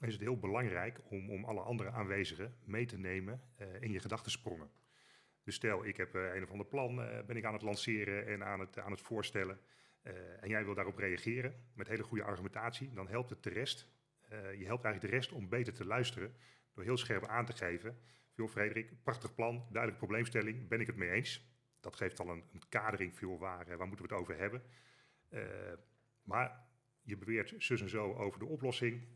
is 0.01 0.13
het 0.13 0.21
heel 0.21 0.39
belangrijk 0.39 1.01
om, 1.09 1.31
om 1.31 1.45
alle 1.45 1.61
andere 1.61 1.91
aanwezigen 1.91 2.57
mee 2.65 2.87
te 2.87 2.99
nemen 2.99 3.43
uh, 3.61 3.83
in 3.83 3.93
je 3.93 4.01
gedachtensprongen. 4.01 4.71
Dus 5.45 5.55
stel, 5.55 5.85
ik 5.85 5.97
heb 5.97 6.15
een 6.15 6.43
of 6.43 6.51
ander 6.51 6.67
plan, 6.67 6.97
ben 7.27 7.37
ik 7.37 7.45
aan 7.45 7.53
het 7.53 7.63
lanceren 7.63 8.27
en 8.27 8.45
aan 8.45 8.61
het, 8.61 8.79
aan 8.79 8.91
het 8.91 9.01
voorstellen. 9.01 9.61
en 10.41 10.49
jij 10.49 10.65
wil 10.65 10.75
daarop 10.75 10.97
reageren 10.97 11.55
met 11.75 11.89
hele 11.89 12.03
goede 12.03 12.25
argumentatie, 12.25 12.93
dan 12.93 13.09
helpt 13.09 13.31
het 13.31 13.43
de 13.43 13.51
rest. 13.51 13.89
je 14.31 14.65
helpt 14.65 14.85
eigenlijk 14.85 15.01
de 15.01 15.19
rest 15.19 15.33
om 15.33 15.49
beter 15.49 15.73
te 15.73 15.85
luisteren 15.85 16.35
door 16.75 16.85
heel 16.85 16.97
scherp 16.97 17.27
aan 17.27 17.45
te 17.45 17.53
geven. 17.53 17.99
Veel 18.33 18.49
Frederik, 18.49 19.03
prachtig 19.03 19.35
plan, 19.35 19.55
duidelijke 19.57 20.05
probleemstelling, 20.05 20.69
ben 20.69 20.81
ik 20.81 20.87
het 20.87 20.97
mee 20.97 21.11
eens. 21.11 21.55
Dat 21.81 21.97
geeft 21.97 22.21
al 22.21 22.29
een, 22.29 22.45
een 22.53 22.69
kadering, 22.69 23.17
veel 23.17 23.39
waar, 23.39 23.77
waar 23.77 23.87
moeten 23.87 24.07
we 24.07 24.15
het 24.15 24.23
over 24.23 24.39
hebben. 24.39 24.63
maar 26.23 26.70
je 27.03 27.17
beweert 27.17 27.55
zus 27.59 27.81
en 27.81 27.89
zo 27.89 28.13
over 28.13 28.39
de 28.39 28.47
oplossing 28.47 29.09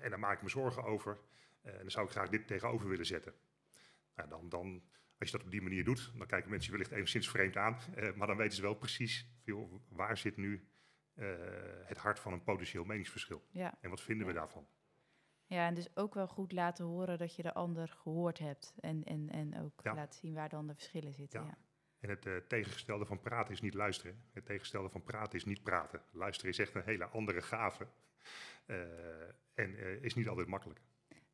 en 0.00 0.10
daar 0.10 0.18
maak 0.18 0.36
ik 0.36 0.42
me 0.42 0.48
zorgen 0.48 0.84
over. 0.84 1.18
en 1.62 1.78
dan 1.78 1.90
zou 1.90 2.06
ik 2.06 2.12
graag 2.12 2.28
dit 2.28 2.46
tegenover 2.46 2.88
willen 2.88 3.06
zetten. 3.06 3.34
Nou, 4.16 4.28
dan, 4.28 4.48
dan, 4.48 4.82
als 5.18 5.30
je 5.30 5.36
dat 5.36 5.46
op 5.46 5.50
die 5.50 5.62
manier 5.62 5.84
doet, 5.84 6.12
dan 6.16 6.26
kijken 6.26 6.50
mensen 6.50 6.72
je 6.72 6.76
wellicht 6.76 6.96
enigszins 6.96 7.28
vreemd 7.28 7.56
aan. 7.56 7.78
Uh, 7.96 8.14
maar 8.14 8.26
dan 8.26 8.36
weten 8.36 8.56
ze 8.56 8.62
wel 8.62 8.74
precies 8.74 9.28
veel, 9.42 9.82
waar 9.88 10.16
zit 10.16 10.36
nu 10.36 10.66
het 11.84 11.98
hart 11.98 12.18
van 12.18 12.32
een 12.32 12.42
potentieel 12.42 12.84
meningsverschil. 12.84 13.42
Ja. 13.50 13.78
En 13.80 13.90
wat 13.90 14.00
vinden 14.00 14.26
we 14.26 14.32
daarvan? 14.32 14.66
Ja, 15.52 15.66
en 15.66 15.74
dus 15.74 15.96
ook 15.96 16.14
wel 16.14 16.28
goed 16.28 16.52
laten 16.52 16.84
horen 16.84 17.18
dat 17.18 17.36
je 17.36 17.42
de 17.42 17.54
ander 17.54 17.88
gehoord 17.88 18.38
hebt. 18.38 18.74
En, 18.80 19.04
en, 19.04 19.30
en 19.30 19.60
ook 19.60 19.80
ja. 19.82 19.94
laten 19.94 20.18
zien 20.18 20.34
waar 20.34 20.48
dan 20.48 20.66
de 20.66 20.74
verschillen 20.74 21.12
zitten. 21.12 21.44
Ja. 21.44 21.58
En 22.02 22.08
het 22.08 22.26
uh, 22.26 22.36
tegengestelde 22.36 23.06
van 23.06 23.20
praten 23.20 23.52
is 23.52 23.60
niet 23.60 23.74
luisteren. 23.74 24.22
Het 24.32 24.44
tegengestelde 24.44 24.88
van 24.88 25.02
praten 25.02 25.38
is 25.38 25.44
niet 25.44 25.62
praten. 25.62 26.02
Luisteren 26.10 26.50
is 26.50 26.58
echt 26.58 26.74
een 26.74 26.82
hele 26.84 27.04
andere 27.04 27.42
gave. 27.42 27.86
en 29.54 30.02
is 30.02 30.14
niet 30.14 30.28
altijd 30.28 30.46
makkelijk. 30.48 30.80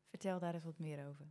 Vertel 0.09 0.39
daar 0.39 0.53
eens 0.53 0.63
wat 0.63 0.79
meer 0.79 1.07
over. 1.07 1.25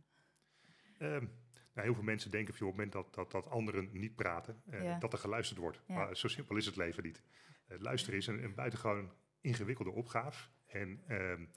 Um, 0.99 1.31
nou, 1.73 1.87
heel 1.87 1.93
veel 1.93 2.03
mensen 2.03 2.31
denken 2.31 2.53
op 2.53 2.59
het 2.59 2.69
moment 2.69 2.91
dat, 2.91 3.13
dat, 3.13 3.31
dat 3.31 3.47
anderen 3.47 3.89
niet 3.91 4.15
praten, 4.15 4.63
dat 4.99 5.13
er 5.13 5.19
geluisterd 5.19 5.59
wordt. 5.59 5.81
Maar 5.87 6.17
zo 6.17 6.27
simpel 6.27 6.55
is 6.55 6.65
het 6.65 6.75
leven 6.75 7.03
niet. 7.03 7.23
Luisteren 7.67 8.19
is 8.19 8.27
een, 8.27 8.43
een 8.43 8.55
buitengewoon 8.55 9.11
ingewikkelde 9.41 9.91
opgave. 9.91 10.49
En 10.65 11.03
um, 11.07 11.43
op 11.43 11.53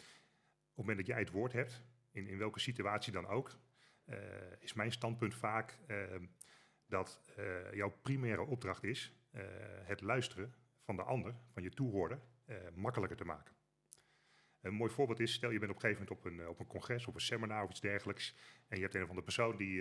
het 0.69 0.77
moment 0.77 0.97
dat 0.97 1.07
jij 1.07 1.19
het 1.19 1.31
woord 1.31 1.53
hebt, 1.53 1.83
in, 2.11 2.27
in 2.27 2.39
welke 2.39 2.61
situatie 2.61 3.13
dan 3.13 3.27
ook, 3.27 3.59
is 4.59 4.73
mijn 4.73 4.93
standpunt 4.93 5.35
vaak 5.35 5.79
dat 6.93 7.21
jouw 7.73 7.91
primaire 8.03 8.43
opdracht 8.43 8.85
is 8.85 9.13
het 9.85 10.01
luisteren 10.01 10.55
van 10.81 10.97
de 10.97 11.03
ander, 11.03 11.35
van 11.53 11.63
je 11.63 11.71
toehoorder, 11.71 12.21
makkelijker 12.75 13.17
te 13.17 13.25
maken. 13.25 13.55
Een 14.61 14.75
mooi 14.75 14.91
voorbeeld 14.91 15.21
is, 15.21 15.33
stel 15.33 15.51
je 15.51 15.59
bent 15.59 15.71
op 15.71 15.77
een 15.77 15.83
gegeven 15.83 16.03
moment 16.03 16.25
op 16.25 16.33
een, 16.33 16.41
eh, 16.41 16.49
op 16.49 16.61
een 16.61 16.67
congres, 16.67 17.07
op 17.07 17.15
een 17.15 17.21
seminar 17.21 17.63
of 17.63 17.71
iets 17.71 17.81
dergelijks. 17.81 18.37
En 18.69 18.77
je 18.77 18.83
hebt 18.83 18.95
een 18.95 19.03
of 19.03 19.09
andere 19.09 19.25
persoon 19.25 19.57
die 19.57 19.79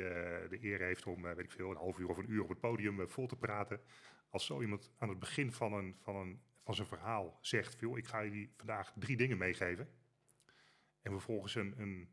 de 0.50 0.58
eer 0.62 0.80
heeft 0.80 1.06
om, 1.06 1.22
weet 1.22 1.38
ik 1.38 1.52
veel, 1.52 1.70
een 1.70 1.78
half 1.78 1.98
uur 1.98 2.10
of 2.10 2.18
een 2.18 2.32
uur 2.32 2.44
op 2.44 2.50
het 2.50 2.60
podium 2.60 3.10
vol 3.10 3.28
te 3.28 3.36
praten. 3.36 3.82
Als 4.30 4.46
zo 4.46 4.62
iemand 4.62 4.92
aan 4.98 5.10
het 5.10 5.20
begin 5.20 5.52
van, 5.52 5.74
een, 5.74 5.96
van, 6.00 6.16
een, 6.16 6.42
van 6.64 6.76
zijn 6.76 6.88
verhaal 6.88 7.38
zegt, 7.42 7.76
veel, 7.76 7.98
ik 7.98 8.08
ga 8.08 8.24
jullie 8.24 8.54
vandaag 8.58 8.94
drie 8.96 9.18
dingen 9.18 9.38
meegeven. 9.38 9.90
En 11.02 11.12
vervolgens 11.12 11.56
een, 11.56 11.74
een 11.78 12.10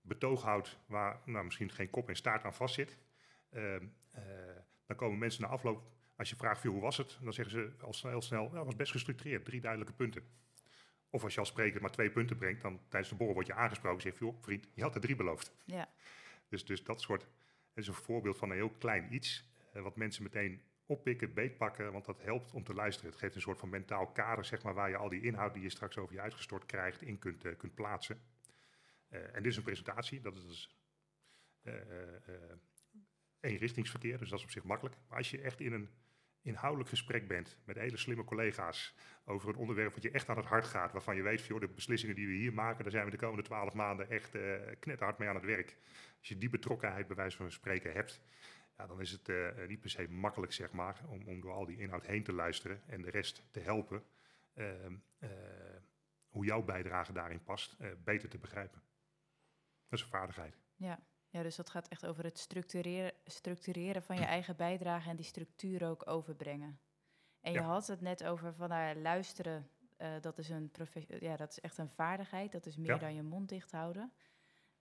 betoog 0.00 0.42
houdt 0.42 0.78
waar 0.86 1.20
nou, 1.24 1.44
misschien 1.44 1.70
geen 1.70 1.90
kop 1.90 2.08
en 2.08 2.16
staart 2.16 2.44
aan 2.44 2.54
vastzit. 2.54 2.90
Ehm, 2.90 3.09
dan 4.86 4.96
komen 4.96 5.18
mensen 5.18 5.42
na 5.42 5.48
afloop, 5.48 5.82
als 6.16 6.30
je 6.30 6.36
vraagt, 6.36 6.62
hoe 6.62 6.80
was 6.80 6.96
het? 6.96 7.18
Dan 7.22 7.32
zeggen 7.32 7.54
ze 7.54 7.84
al 7.84 7.92
snel, 7.92 8.22
snel, 8.22 8.50
nou, 8.52 8.64
was 8.64 8.76
best 8.76 8.92
gestructureerd, 8.92 9.44
drie 9.44 9.60
duidelijke 9.60 9.94
punten. 9.94 10.22
Of 11.10 11.24
als 11.24 11.34
je 11.34 11.40
als 11.40 11.48
spreker 11.48 11.80
maar 11.80 11.90
twee 11.90 12.10
punten 12.10 12.36
brengt, 12.36 12.62
dan 12.62 12.80
tijdens 12.88 13.10
de 13.10 13.16
borrel 13.16 13.34
word 13.34 13.46
je 13.46 13.54
aangesproken. 13.54 14.02
Zeg 14.02 14.12
je, 14.12 14.24
joh, 14.24 14.42
vriend, 14.42 14.68
je 14.74 14.82
had 14.82 14.94
er 14.94 15.00
drie 15.00 15.16
beloofd. 15.16 15.52
Ja. 15.64 15.88
Dus, 16.48 16.64
dus 16.64 16.84
dat 16.84 17.00
soort, 17.00 17.26
is 17.74 17.88
een 17.88 17.94
voorbeeld 17.94 18.38
van 18.38 18.50
een 18.50 18.56
heel 18.56 18.70
klein 18.70 19.14
iets, 19.14 19.44
eh, 19.72 19.82
wat 19.82 19.96
mensen 19.96 20.22
meteen 20.22 20.62
oppikken, 20.86 21.34
beetpakken, 21.34 21.92
want 21.92 22.04
dat 22.04 22.22
helpt 22.22 22.52
om 22.52 22.64
te 22.64 22.74
luisteren. 22.74 23.10
Het 23.10 23.20
geeft 23.20 23.34
een 23.34 23.40
soort 23.40 23.58
van 23.58 23.68
mentaal 23.68 24.06
kader, 24.06 24.44
zeg 24.44 24.62
maar, 24.62 24.74
waar 24.74 24.90
je 24.90 24.96
al 24.96 25.08
die 25.08 25.22
inhoud 25.22 25.54
die 25.54 25.62
je 25.62 25.70
straks 25.70 25.98
over 25.98 26.14
je 26.14 26.20
uitgestort 26.20 26.66
krijgt, 26.66 27.02
in 27.02 27.18
kunt, 27.18 27.44
uh, 27.44 27.56
kunt 27.56 27.74
plaatsen. 27.74 28.20
Uh, 29.08 29.34
en 29.34 29.42
dit 29.42 29.46
is 29.46 29.56
een 29.56 29.62
presentatie, 29.62 30.20
dat 30.20 30.34
is 30.34 30.76
eenrichtingsverkeer, 33.40 34.18
dus 34.18 34.28
dat 34.28 34.38
is 34.38 34.44
op 34.44 34.50
zich 34.50 34.64
makkelijk. 34.64 34.96
Maar 35.08 35.18
als 35.18 35.30
je 35.30 35.40
echt 35.40 35.60
in 35.60 35.72
een 35.72 35.90
inhoudelijk 36.42 36.88
gesprek 36.88 37.28
bent 37.28 37.58
met 37.64 37.76
hele 37.76 37.96
slimme 37.96 38.24
collega's 38.24 38.94
over 39.24 39.48
een 39.48 39.56
onderwerp 39.56 39.94
wat 39.94 40.02
je 40.02 40.10
echt 40.10 40.28
aan 40.28 40.36
het 40.36 40.46
hart 40.46 40.64
gaat, 40.64 40.92
waarvan 40.92 41.16
je 41.16 41.22
weet, 41.22 41.46
joh, 41.46 41.60
de 41.60 41.68
beslissingen 41.68 42.14
die 42.14 42.26
we 42.26 42.32
hier 42.32 42.52
maken, 42.52 42.82
daar 42.82 42.92
zijn 42.92 43.04
we 43.04 43.10
de 43.10 43.16
komende 43.16 43.42
twaalf 43.42 43.74
maanden 43.74 44.10
echt 44.10 44.34
uh, 44.34 44.56
knetterhard 44.78 45.18
mee 45.18 45.28
aan 45.28 45.34
het 45.34 45.44
werk. 45.44 45.76
Als 46.18 46.28
je 46.28 46.38
die 46.38 46.50
betrokkenheid 46.50 47.06
bij 47.06 47.16
wijze 47.16 47.36
van 47.36 47.52
spreken 47.52 47.92
hebt, 47.92 48.20
ja, 48.76 48.86
dan 48.86 49.00
is 49.00 49.10
het 49.10 49.28
uh, 49.28 49.66
niet 49.66 49.80
per 49.80 49.90
se 49.90 50.08
makkelijk, 50.08 50.52
zeg 50.52 50.72
maar, 50.72 51.00
om, 51.06 51.28
om 51.28 51.40
door 51.40 51.52
al 51.52 51.66
die 51.66 51.78
inhoud 51.78 52.06
heen 52.06 52.22
te 52.22 52.32
luisteren 52.32 52.82
en 52.86 53.02
de 53.02 53.10
rest 53.10 53.42
te 53.50 53.60
helpen 53.60 54.04
uh, 54.54 54.66
hoe 56.28 56.44
jouw 56.44 56.62
bijdrage 56.62 57.12
daarin 57.12 57.42
past, 57.42 57.76
beter 58.04 58.28
te 58.28 58.38
begrijpen. 58.38 58.82
Dat 59.88 59.98
is 59.98 60.04
een 60.04 60.10
vaardigheid. 60.10 60.58
Ja. 60.76 61.02
Ja, 61.30 61.42
dus 61.42 61.56
dat 61.56 61.70
gaat 61.70 61.88
echt 61.88 62.06
over 62.06 62.24
het 62.24 62.38
structureren, 62.38 63.12
structureren 63.24 64.02
van 64.02 64.16
je 64.16 64.24
eigen 64.24 64.56
bijdrage 64.56 65.08
en 65.08 65.16
die 65.16 65.24
structuur 65.24 65.88
ook 65.88 66.08
overbrengen. 66.08 66.80
En 67.40 67.52
je 67.52 67.60
had 67.60 67.86
het 67.86 68.00
net 68.00 68.24
over 68.24 68.54
van 68.54 68.68
nou, 68.68 69.00
luisteren, 69.00 69.70
uh, 69.98 70.08
dat, 70.20 70.38
is 70.38 70.48
een 70.48 70.70
ja, 71.06 71.36
dat 71.36 71.50
is 71.50 71.60
echt 71.60 71.78
een 71.78 71.88
vaardigheid, 71.88 72.52
dat 72.52 72.66
is 72.66 72.76
meer 72.76 72.98
dan 72.98 73.14
je 73.14 73.22
mond 73.22 73.48
dicht 73.48 73.72
houden. 73.72 74.12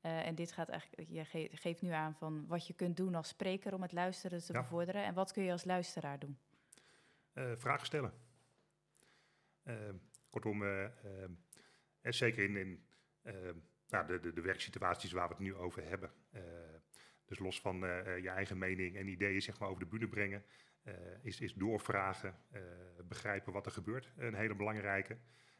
Uh, 0.01 0.25
en 0.25 0.35
dit 0.35 0.51
gaat 0.51 0.69
eigenlijk, 0.69 1.09
je 1.09 1.25
ge 1.25 1.49
geeft 1.51 1.81
nu 1.81 1.89
aan 1.89 2.15
van 2.15 2.47
wat 2.47 2.67
je 2.67 2.73
kunt 2.73 2.97
doen 2.97 3.15
als 3.15 3.27
spreker 3.27 3.73
om 3.73 3.81
het 3.81 3.91
luisteren 3.91 4.45
te 4.45 4.53
bevorderen. 4.53 5.03
En 5.03 5.13
wat 5.13 5.31
kun 5.31 5.43
je 5.43 5.51
als 5.51 5.65
luisteraar 5.65 6.19
doen? 6.19 6.37
Uh, 7.33 7.51
vragen 7.55 7.85
stellen. 7.85 8.13
kortom, 10.29 10.63
zeker 12.01 12.43
in, 12.43 12.55
in 12.55 12.83
nou, 13.89 14.07
de, 14.07 14.19
de, 14.19 14.33
de 14.33 14.41
werksituaties 14.41 15.11
waar 15.11 15.27
we 15.27 15.33
het 15.33 15.43
nu 15.43 15.55
over 15.55 15.83
hebben. 15.83 16.11
Uh, 16.33 16.41
dus 17.25 17.39
los 17.39 17.61
van 17.61 17.83
uh, 17.83 18.19
je 18.19 18.29
eigen 18.29 18.57
mening 18.57 18.95
en 18.95 19.07
ideeën 19.07 19.41
zeg 19.41 19.59
maar, 19.59 19.69
over 19.69 19.83
de 19.83 19.89
bühne 19.89 20.07
brengen, 20.07 20.43
is, 21.21 21.39
is 21.41 21.53
doorvragen, 21.53 22.35
begrijpen 23.07 23.53
wat 23.53 23.65
er 23.65 23.71
gebeurt, 23.71 24.11
een 24.17 24.33
hele 24.33 24.55
belangrijke. 24.55 25.17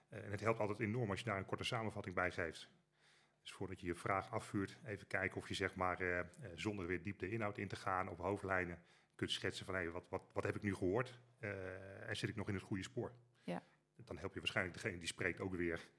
en 0.09 0.31
het 0.31 0.39
helpt 0.39 0.59
altijd 0.59 0.79
enorm 0.79 1.09
als 1.09 1.19
je 1.19 1.25
daar 1.25 1.37
een 1.37 1.45
korte 1.45 1.63
samenvatting 1.63 2.15
bij 2.15 2.31
geeft. 2.31 2.69
Dus 3.41 3.51
voordat 3.51 3.79
je 3.79 3.87
je 3.87 3.95
vraag 3.95 4.31
afvuurt, 4.31 4.77
even 4.85 5.07
kijken 5.07 5.37
of 5.37 5.47
je 5.47 5.53
zeg 5.53 5.75
maar, 5.75 6.25
zonder 6.55 6.87
weer 6.87 7.03
diep 7.03 7.19
de 7.19 7.29
inhoud 7.29 7.57
in 7.57 7.67
te 7.67 7.75
gaan 7.75 8.09
op 8.09 8.17
hoofdlijnen 8.17 8.83
kunt 9.15 9.31
schetsen 9.31 9.65
van 9.65 9.75
hey, 9.75 9.89
wat, 9.89 10.05
wat, 10.09 10.23
wat 10.33 10.43
heb 10.43 10.55
ik 10.55 10.61
nu 10.61 10.75
gehoord 10.75 11.19
en 11.39 12.15
zit 12.15 12.29
ik 12.29 12.35
nog 12.35 12.47
in 12.47 12.53
het 12.53 12.63
goede 12.63 12.83
spoor. 12.83 13.13
Ja. 13.43 13.63
Dan 13.95 14.17
help 14.17 14.33
je 14.33 14.39
waarschijnlijk 14.39 14.75
degene 14.75 14.97
die 14.97 15.07
spreekt 15.07 15.39
ook 15.39 15.55
weer 15.55 15.89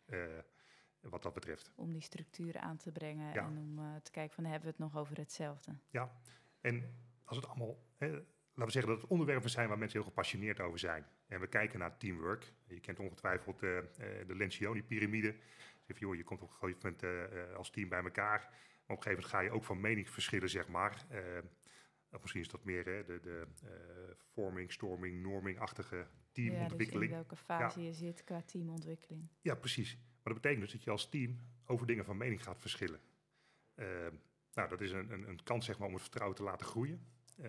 wat 1.01 1.23
dat 1.23 1.35
betreft. 1.35 1.73
Om 1.75 1.93
die 1.93 2.03
structuren 2.03 2.61
aan 2.61 2.77
te 2.77 2.93
brengen 2.93 3.35
en 3.35 3.59
om 3.59 3.79
uh, 3.79 3.97
te 4.03 4.11
kijken 4.11 4.35
van 4.35 4.45
hebben 4.45 4.63
we 4.63 4.69
het 4.69 4.79
nog 4.79 4.97
over 4.97 5.17
hetzelfde. 5.17 5.73
Ja, 5.89 6.13
en 6.61 6.95
als 7.25 7.37
het 7.37 7.47
allemaal, 7.47 7.79
hè, 7.97 8.07
laten 8.07 8.25
we 8.55 8.71
zeggen 8.71 8.93
dat 8.93 9.01
het 9.01 9.11
onderwerpen 9.11 9.51
zijn 9.51 9.69
waar 9.69 9.79
mensen 9.79 9.99
heel 9.99 10.09
gepassioneerd 10.09 10.61
over 10.61 10.79
zijn. 10.79 11.07
En 11.27 11.41
we 11.41 11.47
kijken 11.47 11.79
naar 11.79 11.97
teamwork. 11.97 12.53
Je 12.67 12.81
kent 12.81 12.99
ongetwijfeld 12.99 13.63
uh, 13.63 13.81
de 14.27 14.35
Lencioni-pyramide. 14.37 15.37
Dus 15.87 15.99
joh, 15.99 16.15
je 16.15 16.25
komt 16.25 16.43
op 16.43 16.49
een 16.49 16.55
gegeven 16.55 16.81
moment 16.83 17.33
uh, 17.33 17.57
als 17.57 17.71
team 17.71 17.89
bij 17.89 18.03
elkaar. 18.03 18.39
Maar 18.41 18.97
op 18.97 18.97
een 18.97 19.03
gegeven 19.03 19.11
moment 19.11 19.27
ga 19.27 19.41
je 19.41 19.51
ook 19.51 19.65
van 19.65 19.81
meningsverschillen, 19.81 20.49
zeg 20.51 20.69
maar. 20.69 21.07
of 22.11 22.21
misschien 22.21 22.41
is 22.41 22.49
dat 22.49 22.65
meer 22.65 22.85
hè, 22.85 23.05
de, 23.05 23.21
de 23.21 23.47
forming, 24.33 24.73
storming, 24.73 25.23
norming-achtige 25.23 26.07
teamontwikkeling. 26.33 27.11
Ja, 27.11 27.17
dus 27.17 27.27
in 27.27 27.29
welke 27.29 27.37
fase 27.37 27.83
je 27.83 27.93
zit 27.93 28.25
qua 28.25 28.43
teamontwikkeling. 28.43 29.29
Ja, 29.41 29.55
precies. 29.55 29.99
Maar 30.23 30.33
dat 30.33 30.43
betekent 30.43 30.61
dus 30.61 30.73
dat 30.73 30.85
je 30.85 30.91
als 30.91 31.09
team 31.09 31.39
over 31.67 31.87
dingen 31.87 32.05
van 32.05 32.17
mening 32.17 32.43
gaat 32.43 32.61
verschillen. 32.61 33.01
Uh, 33.75 33.87
nou, 34.53 34.69
dat 34.69 34.81
is 34.81 34.91
een, 34.91 35.13
een, 35.13 35.29
een, 35.29 35.43
kans 35.43 35.65
zeg 35.65 35.79
maar, 35.79 35.89
om 35.89 35.95
het 35.95 36.03
vertrouwen 36.03 36.37
te 36.37 36.43
laten 36.43 36.67
groeien. 36.67 37.07
Uh, 37.39 37.49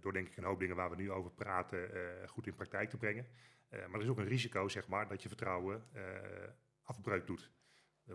door 0.00 0.12
denk 0.12 0.28
ik 0.28 0.36
een 0.36 0.44
hoop 0.44 0.60
dingen 0.60 0.76
waar 0.76 0.90
we 0.90 0.96
nu 0.96 1.10
over 1.10 1.30
praten 1.30 1.96
uh, 1.96 2.28
goed 2.28 2.46
in 2.46 2.54
praktijk 2.54 2.90
te 2.90 2.96
brengen. 2.96 3.26
maar 3.70 3.94
er 3.94 4.02
is 4.02 4.08
ook 4.08 4.18
een 4.18 4.26
risico 4.26 4.68
zeg 4.68 4.88
maar, 4.88 5.08
dat 5.08 5.22
je 5.22 5.28
vertrouwen 5.28 5.84
afbreuk 6.82 7.26
doet. 7.26 7.50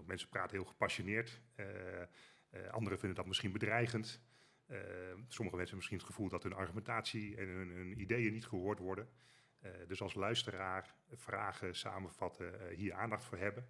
mensen 0.06 0.30
praten 0.30 0.58
heel 0.58 0.65
gepassioneerd. 0.65 1.41
anderen 2.72 3.00
vinden 3.00 3.17
dat 3.17 3.26
misschien 3.26 3.52
bedreigend. 3.52 4.22
sommige 5.28 5.36
mensen 5.38 5.58
hebben 5.58 5.76
misschien 5.76 5.98
het 5.98 6.08
gevoel 6.08 6.30
dat 6.30 6.43
hun 6.43 6.54
argumentatie 6.54 7.38
en 7.38 7.48
hun, 7.48 7.70
hun 7.70 8.00
ideeën 8.00 8.34
niet 8.34 8.46
gehoord 8.46 8.80
worden. 8.80 9.10
dus 9.88 10.02
als 10.02 10.13
luisteraar 10.13 10.96
vragen 11.12 11.76
samenvatten, 11.76 12.70
hier 12.70 12.93
aandacht 12.93 13.24
voor 13.24 13.38
hebben 13.38 13.67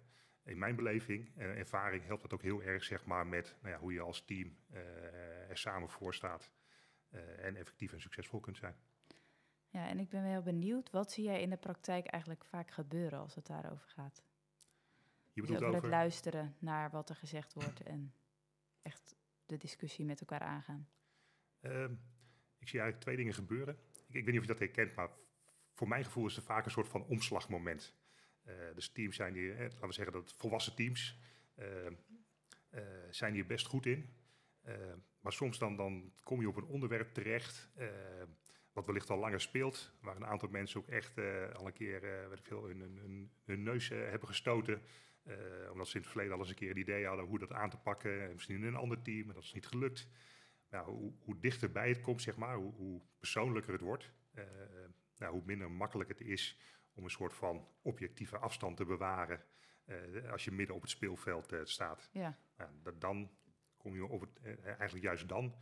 in 0.48 0.58
mijn 0.58 0.76
beleving 0.76 1.30
en 1.36 1.56
ervaring 1.56 2.04
helpt 2.04 2.22
dat 2.22 2.32
ook 2.32 2.42
heel 2.42 2.62
erg 2.62 2.84
zeg 2.84 3.04
maar, 3.04 3.26
met 3.26 3.56
nou 3.60 3.74
ja, 3.74 3.80
hoe 3.80 3.92
je 3.92 4.00
als 4.00 4.24
team 4.24 4.56
uh, 4.72 4.78
er 5.50 5.58
samen 5.58 5.88
voor 5.88 6.14
staat 6.14 6.50
uh, 7.10 7.44
en 7.44 7.56
effectief 7.56 7.92
en 7.92 8.00
succesvol 8.00 8.40
kunt 8.40 8.56
zijn. 8.56 8.76
Ja, 9.68 9.88
en 9.88 9.98
ik 9.98 10.08
ben 10.08 10.22
wel 10.22 10.42
benieuwd, 10.42 10.90
wat 10.90 11.12
zie 11.12 11.24
jij 11.24 11.42
in 11.42 11.50
de 11.50 11.56
praktijk 11.56 12.06
eigenlijk 12.06 12.44
vaak 12.44 12.70
gebeuren 12.70 13.18
als 13.18 13.34
het 13.34 13.46
daarover 13.46 13.88
gaat? 13.88 14.22
Je 15.32 15.40
bedoelt 15.40 15.58
dus 15.58 15.68
over 15.68 15.82
het 15.82 15.90
luisteren 15.90 16.56
naar 16.58 16.90
wat 16.90 17.08
er 17.08 17.16
gezegd 17.16 17.54
wordt 17.54 17.82
en 17.82 18.14
echt 18.82 19.16
de 19.46 19.56
discussie 19.56 20.04
met 20.04 20.20
elkaar 20.20 20.40
aangaan. 20.40 20.88
Uh, 21.60 21.82
ik 22.58 22.68
zie 22.68 22.80
eigenlijk 22.80 23.00
twee 23.00 23.16
dingen 23.16 23.34
gebeuren. 23.34 23.78
Ik, 23.92 24.14
ik 24.14 24.24
weet 24.24 24.26
niet 24.26 24.36
of 24.36 24.42
je 24.42 24.52
dat 24.52 24.58
herkent, 24.58 24.94
maar 24.94 25.10
voor 25.72 25.88
mijn 25.88 26.04
gevoel 26.04 26.26
is 26.26 26.36
het 26.36 26.44
vaak 26.44 26.64
een 26.64 26.70
soort 26.70 26.88
van 26.88 27.04
omslagmoment. 27.04 27.94
Uh, 28.48 28.54
dus 28.74 28.88
teams 28.88 29.16
zijn 29.16 29.34
hier, 29.34 29.52
eh, 29.52 29.60
laten 29.60 29.86
we 29.86 29.92
zeggen 29.92 30.12
dat 30.12 30.34
volwassen 30.38 30.74
teams, 30.74 31.18
uh, 31.58 31.66
zijn 33.10 33.34
hier 33.34 33.46
best 33.46 33.66
goed 33.66 33.86
in. 33.86 34.16
maar 35.20 35.32
soms 35.32 35.58
dan, 35.58 35.76
dan 35.76 36.12
kom 36.22 36.40
je 36.40 36.48
op 36.48 36.56
een 36.56 36.64
onderwerp 36.64 37.14
terecht 37.14 37.70
wat 38.72 38.86
wellicht 38.86 39.10
al 39.10 39.18
langer 39.18 39.40
speelt, 39.40 39.92
waar 40.00 40.16
een 40.16 40.26
aantal 40.26 40.48
mensen 40.48 40.80
ook 40.80 40.88
echt 40.88 41.18
al 41.54 41.66
een 41.66 41.72
keer 41.72 42.00
weet 42.28 42.38
ik 42.38 42.46
veel, 42.46 42.68
hun 43.44 43.62
neus 43.62 43.88
hebben 43.88 44.28
gestoten. 44.28 44.82
omdat 45.72 45.88
ze 45.88 45.94
in 45.94 46.00
het 46.00 46.10
verleden 46.10 46.32
al 46.32 46.38
eens 46.38 46.48
een 46.48 46.54
keer 46.54 46.70
een 46.70 46.78
idee 46.78 47.06
hadden 47.06 47.24
hoe 47.24 47.38
dat 47.38 47.52
aan 47.52 47.70
te 47.70 47.78
pakken. 47.78 48.32
Misschien 48.32 48.56
in 48.56 48.62
een 48.62 48.74
ander 48.74 49.02
team, 49.02 49.26
maar 49.26 49.34
dat 49.34 49.44
is 49.44 49.52
niet 49.52 49.66
gelukt. 49.66 50.08
Nou, 50.70 50.90
hoe, 50.90 51.12
hoe 51.18 51.38
dichterbij 51.38 51.88
het 51.88 52.00
komt, 52.00 52.22
zeg 52.22 52.36
maar, 52.36 52.56
hoe, 52.56 52.72
hoe 52.74 53.02
persoonlijker 53.18 53.72
het 53.72 53.82
wordt, 53.82 54.12
nou, 55.16 55.32
hoe 55.32 55.42
minder 55.44 55.70
makkelijk 55.70 56.08
het 56.08 56.20
is 56.20 56.58
om 56.98 57.04
een 57.04 57.10
soort 57.10 57.34
van 57.34 57.68
objectieve 57.82 58.38
afstand 58.38 58.76
te 58.76 58.84
bewaren 58.84 59.44
uh, 59.86 60.30
als 60.30 60.44
je 60.44 60.50
midden 60.50 60.76
op 60.76 60.82
het 60.82 60.90
speelveld 60.90 61.52
uh, 61.52 61.60
staat. 61.64 62.08
Ja. 62.12 62.38
Dan 62.98 63.30
kom 63.76 63.94
je 63.94 64.06
op 64.06 64.20
het, 64.20 64.30
uh, 64.42 64.66
eigenlijk 64.66 65.04
juist 65.04 65.28
dan 65.28 65.54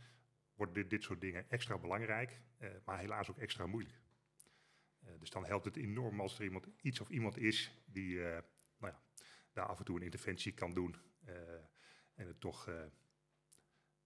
worden 0.55 0.75
dit, 0.75 0.89
dit 0.89 1.03
soort 1.03 1.21
dingen 1.21 1.49
extra 1.49 1.77
belangrijk, 1.77 2.41
maar 2.85 2.99
helaas 2.99 3.29
ook 3.29 3.37
extra 3.37 3.65
moeilijk. 3.65 4.01
dus 5.19 5.29
dan 5.29 5.45
helpt 5.45 5.65
het 5.65 5.75
enorm 5.75 6.21
als 6.21 6.37
er 6.39 6.43
iemand, 6.43 6.67
iets 6.81 6.99
of 6.99 7.09
iemand 7.09 7.37
is 7.37 7.81
die 7.85 8.19
nou 8.19 8.93
ja, 8.93 9.01
daar 9.53 9.65
af 9.65 9.79
en 9.79 9.85
toe 9.85 9.95
een 9.95 10.03
interventie 10.03 10.53
kan 10.53 10.73
doen 10.73 10.95
en 12.15 12.27
het 12.27 12.39
toch 12.39 12.69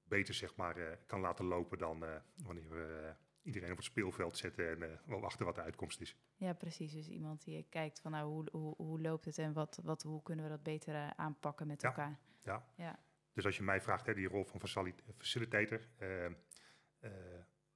beter 0.04 0.34
zeg 0.34 0.56
maar, 0.56 0.98
kan 1.06 1.20
laten 1.20 1.46
lopen 1.46 1.78
dan 1.78 2.04
wanneer 2.36 2.70
we 2.70 3.16
iedereen 3.44 3.72
op 3.72 3.78
het 3.78 3.86
speelveld 3.86 4.38
zetten 4.38 4.70
en 4.70 4.90
uh, 4.90 4.98
wel 5.06 5.20
wachten 5.20 5.46
wat 5.46 5.56
de 5.56 5.62
uitkomst 5.62 6.02
is. 6.02 6.16
Ja, 6.36 6.54
precies. 6.54 6.94
Dus 6.94 7.10
iemand 7.10 7.44
die 7.44 7.66
kijkt 7.70 8.00
van 8.00 8.12
nou, 8.12 8.30
hoe, 8.30 8.48
hoe, 8.52 8.76
hoe 8.78 9.02
loopt 9.02 9.26
het 9.26 9.38
en 9.38 9.54
wat, 9.54 9.80
wat, 9.84 10.04
hoe 10.04 10.24
kunnen 10.24 10.46
we 10.46 10.52
dat 10.52 10.64
beter 10.64 10.94
uh, 10.94 11.10
aanpakken 11.10 11.68
met 11.68 11.82
ja. 11.82 11.88
elkaar. 11.88 12.20
Ja. 12.40 12.66
ja. 12.76 13.00
Dus 13.34 13.46
als 13.46 13.58
je 13.58 13.64
mij 13.64 13.82
vraagt, 13.82 14.06
hè, 14.06 14.14
die 14.14 14.28
rol 14.28 14.46
van 14.46 14.60
facilitator. 15.18 15.88
Uh, 16.00 16.26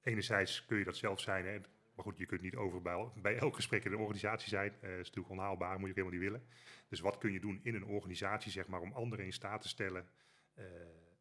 enerzijds 0.02 0.64
kun 0.64 0.78
je 0.78 0.84
dat 0.84 0.96
zelf 0.96 1.20
zijn, 1.20 1.46
hè, 1.46 1.58
maar 1.94 2.04
goed, 2.04 2.18
je 2.18 2.26
kunt 2.26 2.40
niet 2.40 2.56
over 2.56 2.82
bij, 2.82 3.08
bij 3.14 3.38
elk 3.38 3.54
gesprek 3.54 3.84
in 3.84 3.92
een 3.92 3.98
organisatie 3.98 4.48
zijn. 4.48 4.72
dat 4.80 4.90
is 4.90 4.96
natuurlijk 4.96 5.28
onhaalbaar, 5.28 5.78
moet 5.78 5.88
je 5.88 5.94
helemaal 5.94 6.20
niet 6.20 6.30
willen. 6.30 6.46
Dus 6.88 7.00
wat 7.00 7.18
kun 7.18 7.32
je 7.32 7.40
doen 7.40 7.60
in 7.62 7.74
een 7.74 7.84
organisatie, 7.84 8.52
zeg 8.52 8.66
maar, 8.66 8.80
om 8.80 8.92
anderen 8.92 9.24
in 9.24 9.32
staat 9.32 9.62
te 9.62 9.68
stellen 9.68 10.08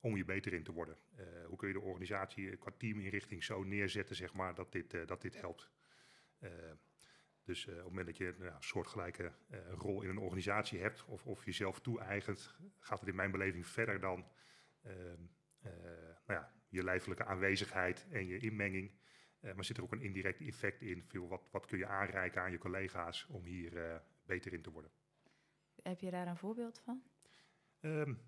om 0.05 0.17
je 0.17 0.25
beter 0.25 0.53
in 0.53 0.63
te 0.63 0.71
worden. 0.71 0.97
Uh, 1.19 1.45
hoe 1.45 1.57
kun 1.57 1.67
je 1.67 1.73
de 1.73 1.79
organisatie 1.79 2.57
qua 2.57 2.71
teaminrichting 2.77 3.43
zo 3.43 3.63
neerzetten, 3.63 4.15
zeg 4.15 4.33
maar, 4.33 4.55
dat 4.55 4.71
dit, 4.71 4.93
uh, 4.93 5.07
dat 5.07 5.21
dit 5.21 5.39
helpt. 5.39 5.71
Uh, 6.39 6.51
dus 7.43 7.67
op 7.67 7.75
het 7.75 7.83
moment 7.83 8.05
dat 8.05 8.17
je 8.17 8.27
een 8.27 8.45
nou, 8.45 8.55
soortgelijke 8.59 9.31
rol 9.77 10.01
in 10.01 10.09
een 10.09 10.17
organisatie 10.17 10.79
hebt 10.79 11.05
of, 11.05 11.25
of 11.25 11.45
jezelf 11.45 11.79
toe-eigent, 11.79 12.55
gaat 12.79 12.99
het 12.99 13.09
in 13.09 13.15
mijn 13.15 13.31
beleving 13.31 13.67
verder 13.67 13.99
dan 13.99 14.27
ehm, 14.81 15.21
nou 16.25 16.39
ja, 16.39 16.53
je 16.69 16.83
lijfelijke 16.83 17.25
aanwezigheid 17.25 18.07
en 18.11 18.25
je 18.25 18.37
inmenging. 18.37 18.91
maar 19.39 19.65
zit 19.65 19.77
er 19.77 19.83
ook 19.83 19.91
een 19.91 20.01
indirect 20.01 20.41
effect 20.41 20.81
in? 20.81 21.03
Veel, 21.03 21.27
wat, 21.27 21.49
wat 21.51 21.65
kun 21.65 21.77
je 21.77 21.87
aanreiken 21.87 22.41
aan 22.41 22.51
je 22.51 22.57
collega's 22.57 23.27
om 23.29 23.45
hier 23.45 24.01
beter 24.25 24.53
in 24.53 24.61
te 24.61 24.71
worden? 24.71 24.91
Heb 25.81 25.99
je 25.99 26.11
daar 26.11 26.27
een 26.27 26.37
voorbeeld 26.37 26.79
van? 26.79 27.03
Um, 27.79 28.19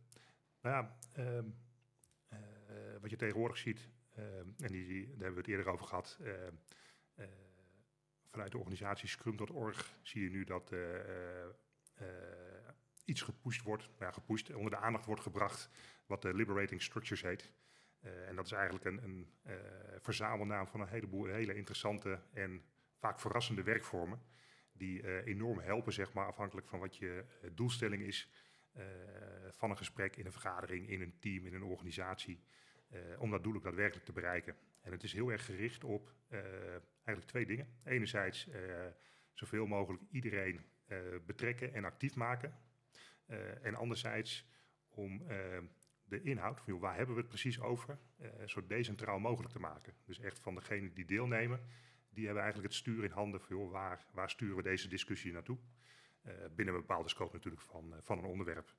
nou 0.61 0.75
ja, 0.75 0.97
um, 1.17 1.45
uh, 1.45 1.66
wat 3.01 3.09
je 3.09 3.15
tegenwoordig 3.15 3.57
ziet, 3.57 3.89
uh, 4.19 4.25
en 4.39 4.71
die, 4.71 5.05
daar 5.07 5.09
hebben 5.09 5.33
we 5.33 5.39
het 5.39 5.47
eerder 5.47 5.67
over 5.67 5.85
gehad, 5.85 6.17
uh, 6.21 7.25
vanuit 8.29 8.51
de 8.51 8.57
organisatie 8.57 9.09
Scrum.org 9.09 9.97
zie 10.01 10.23
je 10.23 10.29
nu 10.29 10.43
dat 10.43 10.73
iets 13.05 13.21
gepusht 13.21 13.61
wordt, 13.61 13.89
ja, 13.99 14.11
gepusht, 14.11 14.53
onder 14.53 14.71
de 14.71 14.77
aandacht 14.77 15.05
wordt 15.05 15.21
gebracht, 15.21 15.69
wat 16.05 16.21
de 16.21 16.33
Liberating 16.33 16.81
Structures 16.81 17.21
heet. 17.21 17.53
en 18.01 18.35
dat 18.35 18.45
is 18.45 18.51
eigenlijk 18.51 18.85
een, 18.85 19.03
een 19.03 19.27
verzamelnaam 19.99 20.67
van 20.67 20.81
een 20.81 20.87
heleboel 20.87 21.25
hele 21.25 21.55
interessante 21.55 22.21
en 22.33 22.61
vaak 22.95 23.19
verrassende 23.19 23.63
werkvormen, 23.63 24.21
die 24.71 25.23
enorm 25.23 25.59
helpen, 25.59 25.93
zeg 25.93 26.13
maar, 26.13 26.25
afhankelijk 26.25 26.67
van 26.67 26.79
wat 26.79 26.97
je 26.97 27.25
doelstelling 27.51 28.03
is, 28.03 28.29
van 29.49 29.69
een 29.69 29.77
gesprek 29.77 30.15
in 30.15 30.25
een 30.25 30.31
vergadering, 30.31 30.89
in 30.89 31.01
een 31.01 31.19
team, 31.19 31.45
in 31.45 31.53
een 31.53 31.63
organisatie, 31.63 32.43
uh, 32.91 33.21
om 33.21 33.31
dat 33.31 33.43
doel 33.43 33.55
ook 33.55 33.63
daadwerkelijk 33.63 34.05
te 34.05 34.11
bereiken. 34.11 34.55
En 34.81 34.91
het 34.91 35.03
is 35.03 35.13
heel 35.13 35.31
erg 35.31 35.45
gericht 35.45 35.83
op 35.83 36.13
uh, 36.29 36.39
eigenlijk 37.03 37.27
twee 37.27 37.45
dingen. 37.45 37.67
Enerzijds 37.83 38.47
zoveel 39.33 39.65
mogelijk 39.65 40.03
iedereen 40.09 40.65
betrekken 41.25 41.73
en 41.73 41.85
actief 41.85 42.15
maken. 42.15 42.59
en 43.61 43.75
anderzijds 43.75 44.49
om 44.89 45.27
de 46.03 46.21
inhoud, 46.21 46.59
van, 46.59 46.79
waar 46.79 46.95
hebben 46.95 47.15
we 47.15 47.21
het 47.21 47.29
precies 47.29 47.59
over, 47.59 47.99
zo 48.45 48.67
decentraal 48.67 49.19
mogelijk 49.19 49.53
te 49.53 49.59
maken. 49.59 49.93
Dus 50.05 50.19
echt 50.19 50.39
van 50.39 50.55
degenen 50.55 50.93
die 50.93 51.05
deelnemen, 51.05 51.59
die 52.09 52.25
hebben 52.25 52.43
eigenlijk 52.43 52.73
het 52.73 52.81
stuur 52.81 53.03
in 53.03 53.11
handen 53.11 53.41
van 53.41 53.69
waar, 53.69 54.05
waar 54.11 54.29
sturen 54.29 54.55
we 54.55 54.63
deze 54.63 54.87
discussie 54.87 55.31
naartoe. 55.31 55.57
Uh, 56.27 56.33
binnen 56.55 56.73
een 56.75 56.81
bepaalde 56.81 57.09
scope 57.09 57.33
natuurlijk 57.33 57.63
van, 57.63 57.93
uh, 57.93 57.97
van 58.01 58.17
een 58.17 58.25
onderwerp. 58.25 58.75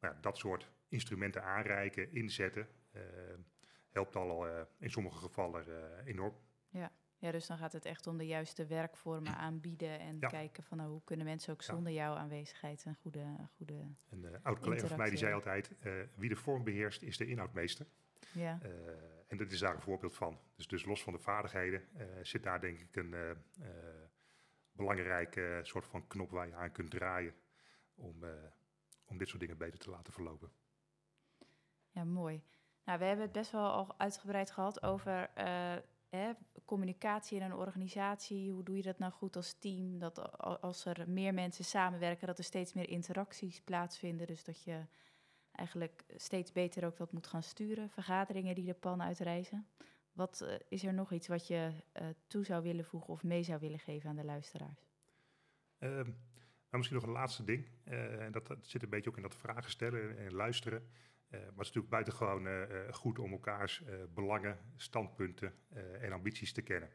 Nou, 0.00 0.14
dat 0.20 0.38
soort 0.38 0.70
instrumenten 0.88 1.42
aanreiken, 1.42 2.12
inzetten, 2.12 2.68
uh, 2.92 3.02
helpt 3.88 4.16
al 4.16 4.46
in 4.78 4.90
sommige 4.90 5.18
gevallen 5.18 5.64
enorm. 6.04 6.34
Ja. 6.68 6.92
ja, 7.18 7.30
dus 7.30 7.46
dan 7.46 7.58
gaat 7.58 7.72
het 7.72 7.84
echt 7.84 8.06
om 8.06 8.16
de 8.18 8.26
juiste 8.26 8.66
werkvormen 8.66 9.36
aanbieden 9.36 9.98
en 9.98 10.16
ja. 10.20 10.28
kijken 10.28 10.62
van 10.62 10.76
nou, 10.76 10.90
hoe 10.90 11.04
kunnen 11.04 11.26
mensen 11.26 11.52
ook 11.52 11.62
zonder 11.62 11.92
ja. 11.92 12.02
jouw 12.02 12.14
aanwezigheid 12.14 12.84
een 12.84 12.94
goede, 12.94 13.48
goede 13.56 13.94
Een 14.10 14.42
oud 14.42 14.60
collega 14.60 14.86
van 14.86 14.98
mij 14.98 15.08
die 15.08 15.18
zei 15.18 15.34
altijd, 15.34 15.72
wie 16.14 16.28
de 16.28 16.36
vorm 16.36 16.64
beheerst 16.64 17.02
is 17.02 17.16
de 17.16 17.26
inhoudmeester. 17.26 17.86
Ja. 18.32 18.58
en 19.26 19.36
dat 19.36 19.50
is 19.50 19.58
daar 19.58 19.74
een 19.74 19.80
voorbeeld 19.80 20.14
van. 20.14 20.38
Dus, 20.56 20.66
dus 20.66 20.84
los 20.84 21.02
van 21.02 21.12
de 21.12 21.18
vaardigheden 21.18 21.82
zit 22.22 22.42
daar 22.42 22.60
denk 22.60 22.80
ik 22.80 22.96
een 22.96 23.14
belangrijke 24.80 25.60
soort 25.62 25.86
van 25.86 26.06
knop 26.06 26.30
waar 26.30 26.46
je 26.46 26.54
aan 26.54 26.72
kunt 26.72 26.90
draaien 26.90 27.34
om, 27.94 28.24
uh, 28.24 28.30
om 29.04 29.18
dit 29.18 29.28
soort 29.28 29.40
dingen 29.40 29.58
beter 29.58 29.78
te 29.78 29.90
laten 29.90 30.12
verlopen. 30.12 30.50
Ja, 31.90 32.04
mooi. 32.04 32.42
Nou, 32.84 32.98
we 32.98 33.04
hebben 33.04 33.24
het 33.24 33.34
best 33.34 33.50
wel 33.50 33.70
al 33.70 33.98
uitgebreid 33.98 34.50
gehad 34.50 34.82
over 34.82 35.30
hè, 36.08 36.32
communicatie 36.64 37.36
in 37.38 37.42
een 37.42 37.54
organisatie. 37.54 38.50
Hoe 38.50 38.62
doe 38.62 38.76
je 38.76 38.82
dat 38.82 38.98
nou 38.98 39.12
goed 39.12 39.36
als 39.36 39.52
team? 39.52 39.98
Dat 39.98 40.38
als 40.60 40.84
er 40.84 41.10
meer 41.10 41.34
mensen 41.34 41.64
samenwerken, 41.64 42.26
dat 42.26 42.38
er 42.38 42.44
steeds 42.44 42.72
meer 42.72 42.88
interacties 42.88 43.60
plaatsvinden. 43.60 44.26
Dus 44.26 44.44
dat 44.44 44.62
je 44.62 44.86
eigenlijk 45.52 46.04
steeds 46.16 46.52
beter 46.52 46.86
ook 46.86 46.96
dat 46.96 47.12
moet 47.12 47.26
gaan 47.26 47.42
sturen. 47.42 47.90
Vergaderingen 47.90 48.54
die 48.54 48.64
de 48.64 48.74
pan 48.74 49.02
uitreizen. 49.02 49.66
Wat 50.20 50.40
uh, 50.42 50.54
is 50.68 50.84
er 50.84 50.94
nog 50.94 51.12
iets 51.12 51.28
wat 51.28 51.46
je 51.46 51.72
uh, 52.00 52.08
toe 52.26 52.44
zou 52.44 52.62
willen 52.62 52.84
voegen 52.84 53.08
of 53.08 53.22
mee 53.22 53.42
zou 53.42 53.60
willen 53.60 53.78
geven 53.78 54.10
aan 54.10 54.16
de 54.16 54.24
luisteraars? 54.24 54.80
Uh, 55.78 55.90
nou, 55.90 56.06
misschien 56.70 56.96
nog 56.96 57.06
een 57.06 57.12
laatste 57.12 57.44
ding. 57.44 57.66
En 57.84 58.32
dat, 58.32 58.46
dat, 58.46 58.66
zit 58.66 58.82
een 58.82 58.88
beetje 58.88 59.10
ook 59.10 59.16
in 59.16 59.22
dat 59.22 59.36
vragen 59.36 59.70
stellen 59.70 60.18
en, 60.18 60.32
luisteren. 60.32 60.82
maar 61.30 61.40
het 61.40 61.50
is 61.50 61.56
natuurlijk 61.56 61.88
buitengewoon 61.88 62.66
goed 62.94 63.18
om 63.18 63.32
elkaars 63.32 63.82
belangen, 64.14 64.58
standpunten 64.76 65.54
en 66.00 66.12
ambities 66.12 66.52
te 66.52 66.62
kennen. 66.62 66.90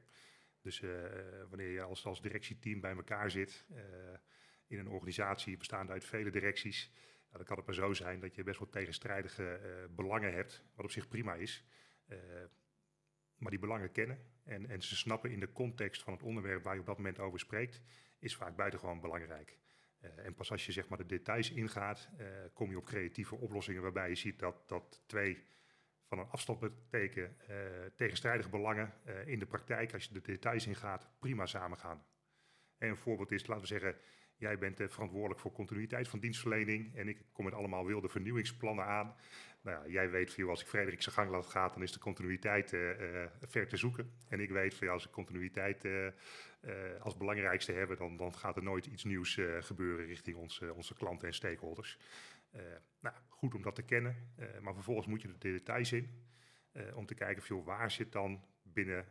Dus 0.62 0.84
wanneer 1.50 1.72
je 1.72 1.82
als, 1.82 2.06
als 2.06 2.22
directieteam 2.22 2.82
bij 2.82 2.96
elkaar 2.96 3.32
zit 3.32 3.66
in 4.68 4.80
een 4.80 4.90
organisatie 4.90 5.58
bestaande 5.58 5.92
uit 5.92 6.06
vele 6.06 6.30
directies, 6.30 6.92
nou, 7.24 7.38
dan 7.38 7.46
kan 7.46 7.58
het 7.58 7.66
maar 7.66 7.76
zo 7.76 7.94
zijn 7.94 8.20
dat 8.20 8.36
je 8.36 8.44
best 8.44 8.60
wel 8.60 8.70
tegenstrijdige 8.70 9.60
belangen 9.90 10.34
hebt, 10.34 10.64
wat 10.76 10.86
op 10.86 10.92
zich 10.92 11.08
prima 11.08 11.36
is 11.36 11.66
maar 13.38 13.52
die 13.52 13.60
belangen 13.60 13.92
kennen 13.92 14.20
en, 14.44 14.70
en 14.70 14.82
ze 14.82 14.96
snappen 14.96 15.32
in 15.32 15.40
de 15.40 15.52
context 15.52 16.04
van 16.04 16.14
het 16.14 16.24
onderwerp 16.24 16.64
waar 16.64 16.74
je 16.74 16.80
op 16.80 16.86
dat 16.86 16.98
moment 16.98 17.20
over 17.20 17.40
spreekt, 17.40 17.82
is 18.20 18.36
vaak 18.36 18.56
buitengewoon 18.56 19.02
belangrijk. 19.02 19.58
Uh, 20.02 20.26
en 20.26 20.34
pas 20.34 20.52
als 20.52 20.66
je 20.66 20.72
zeg 20.72 20.88
maar, 20.88 20.98
de 20.98 21.06
details 21.06 21.52
ingaat, 21.52 22.10
uh, 22.20 22.28
kom 22.54 22.70
je 22.70 22.78
op 22.78 22.86
creatieve 22.86 23.36
oplossingen 23.36 23.82
waarbij 23.82 24.10
je 24.10 24.16
ziet 24.16 24.40
dat, 24.40 24.68
dat 24.68 25.04
twee 25.06 25.44
van 26.04 26.20
een 26.20 26.30
afstand 26.30 26.60
betekenen 26.60 27.38
uh, 27.50 27.58
tegenstrijdige 27.96 28.50
belangen 28.50 28.94
in 29.26 29.40
de 29.40 29.46
praktijk, 29.46 29.94
als 29.94 30.04
je 30.04 30.14
de 30.14 30.22
details 30.22 30.68
ingaat, 30.68 31.10
prima 31.20 31.46
samengaan. 31.46 32.06
En 32.78 32.90
een 32.90 32.98
voorbeeld 32.98 33.32
is, 33.32 33.48
laten 33.48 33.62
we 33.62 33.68
zeggen, 33.68 33.96
Jij 34.38 34.58
bent 34.58 34.80
uh, 34.80 34.88
verantwoordelijk 34.88 35.40
voor 35.40 35.52
continuïteit 35.52 36.08
van 36.08 36.20
dienstverlening 36.20 36.96
en 36.96 37.08
ik 37.08 37.26
kom 37.32 37.46
met 37.46 37.54
allemaal 37.54 37.86
wilde 37.86 38.10
vernieuwingsplannen 38.10 38.86
aan. 38.86 39.16
Nou 39.62 39.78
ja, 39.78 39.92
jij 39.92 40.10
weet 40.10 40.34
van 40.34 40.50
als 40.50 40.62
ik 40.62 40.68
Frederik 40.68 41.02
zijn 41.02 41.16
gang 41.16 41.30
laat 41.30 41.46
gaan, 41.46 41.70
dan 41.74 41.84
is 41.84 41.92
de 41.92 42.00
continuïteit 42.00 42.74
uh, 42.74 43.00
uh, 43.00 43.26
ver 43.42 43.68
te 43.68 43.78
zoeken. 43.78 44.12
En 44.28 44.40
ik 44.40 44.50
weet 44.50 44.76
van 44.76 44.88
als 44.88 45.06
ik 45.06 45.12
continuïteit 45.12 45.88
als 47.00 47.18
belangrijkste 47.18 47.72
hebben, 47.72 47.98
dan, 47.98 48.18
dan 48.18 48.34
gaat 48.34 48.56
er 48.56 48.64
nooit 48.64 48.86
iets 48.86 49.04
nieuws 49.04 49.40
gebeuren 49.60 50.06
richting 50.06 50.38
onze, 50.38 50.74
onze 50.74 50.94
klanten 50.94 51.28
en 51.28 51.34
stakeholders. 51.34 51.98
nou, 53.00 53.16
goed 53.28 53.56
om 53.56 53.62
dat 53.62 53.76
te 53.76 53.82
kennen, 53.82 54.34
maar 54.62 54.74
vervolgens 54.74 55.08
moet 55.08 55.22
je 55.22 55.28
de 55.28 55.38
details 55.38 55.92
in 55.92 56.24
om 56.94 57.06
te 57.06 57.14
kijken 57.14 57.44
van 57.44 57.64
waar 57.64 57.92
zit 57.92 58.12
dan 58.12 58.46
binnen 58.64 59.06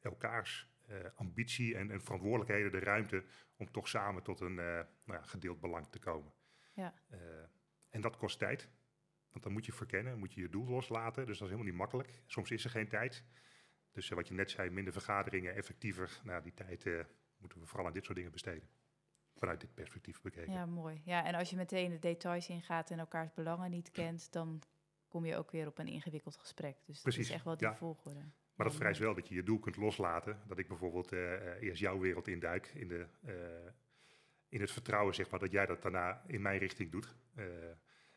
elkaars 0.00 0.69
ambitie 1.14 1.76
en, 1.76 1.90
en, 1.90 2.00
verantwoordelijkheden 2.00 2.72
de 2.72 2.78
ruimte 2.78 3.24
om 3.56 3.70
toch 3.70 3.88
samen 3.88 4.22
tot 4.22 4.40
een 4.40 4.54
nou 4.54 4.84
ja, 5.04 5.22
gedeeld 5.22 5.60
belang 5.60 5.86
te 5.90 5.98
komen. 5.98 6.32
Ja. 6.74 6.94
en 7.90 8.00
dat 8.00 8.16
kost 8.16 8.38
tijd. 8.38 8.68
Want 9.30 9.42
dan 9.42 9.52
moet 9.52 9.66
je 9.66 9.72
verkennen, 9.72 10.18
moet 10.18 10.34
je 10.34 10.40
je 10.40 10.48
doel 10.48 10.66
loslaten. 10.66 11.26
Dus 11.26 11.38
dat 11.38 11.48
is 11.48 11.54
helemaal 11.54 11.72
niet 11.72 11.80
makkelijk. 11.80 12.22
Soms 12.26 12.50
is 12.50 12.64
er 12.64 12.70
geen 12.70 12.88
tijd. 12.88 13.24
Dus 13.92 14.08
wat 14.08 14.28
je 14.28 14.34
net 14.34 14.50
zei, 14.50 14.70
minder 14.70 14.92
vergaderingen, 14.92 15.54
effectiever. 15.54 16.20
Nou, 16.24 16.42
die 16.42 16.54
tijd 16.54 16.84
moeten 17.36 17.60
we 17.60 17.66
vooral 17.66 17.86
aan 17.86 17.92
dit 17.92 18.04
soort 18.04 18.16
dingen 18.16 18.32
besteden 18.32 18.68
vanuit 19.40 19.60
dit 19.60 19.74
perspectief 19.74 20.20
bekeken. 20.20 20.52
Ja, 20.52 20.66
mooi. 20.66 21.02
Ja, 21.04 21.24
en 21.24 21.34
als 21.34 21.50
je 21.50 21.56
meteen 21.56 21.90
de 21.90 21.98
details 21.98 22.48
ingaat 22.48 22.90
en 22.90 22.98
elkaars 22.98 23.32
belangen 23.34 23.70
niet 23.70 23.90
kent, 23.90 24.32
dan 24.32 24.62
kom 25.08 25.24
je 25.24 25.36
ook 25.36 25.50
weer 25.50 25.66
op 25.66 25.78
een 25.78 25.86
ingewikkeld 25.86 26.36
gesprek. 26.36 26.76
Dus 26.86 27.00
Precies, 27.00 27.20
dat 27.20 27.28
is 27.28 27.34
echt 27.34 27.44
wel 27.44 27.56
die 27.56 27.68
ja. 27.68 27.76
volgorde. 27.76 28.20
Maar 28.60 28.68
dat 28.68 28.78
vereist 28.78 29.00
wel 29.00 29.14
dat 29.14 29.28
je 29.28 29.34
je 29.34 29.42
doel 29.42 29.58
kunt 29.58 29.76
loslaten. 29.76 30.38
Dat 30.46 30.58
ik 30.58 30.68
bijvoorbeeld 30.68 31.12
uh, 31.12 31.62
eerst 31.62 31.80
jouw 31.80 31.98
wereld 31.98 32.28
induik 32.28 32.66
in, 32.66 32.88
de, 32.88 33.06
uh, 33.26 33.34
in 34.48 34.60
het 34.60 34.70
vertrouwen, 34.70 35.14
zeg 35.14 35.30
maar, 35.30 35.40
dat 35.40 35.50
jij 35.50 35.66
dat 35.66 35.82
daarna 35.82 36.22
in 36.26 36.42
mijn 36.42 36.58
richting 36.58 36.90
doet. 36.90 37.16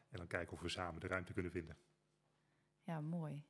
En 0.10 0.18
dan 0.18 0.28
kijken 0.28 0.54
of 0.54 0.62
we 0.62 0.70
samen 0.70 1.02
de 1.02 1.08
ruimte 1.08 1.34
kunnen 1.34 1.52
vinden. 1.52 1.78
Ja, 2.82 3.02
mooi. 3.02 3.44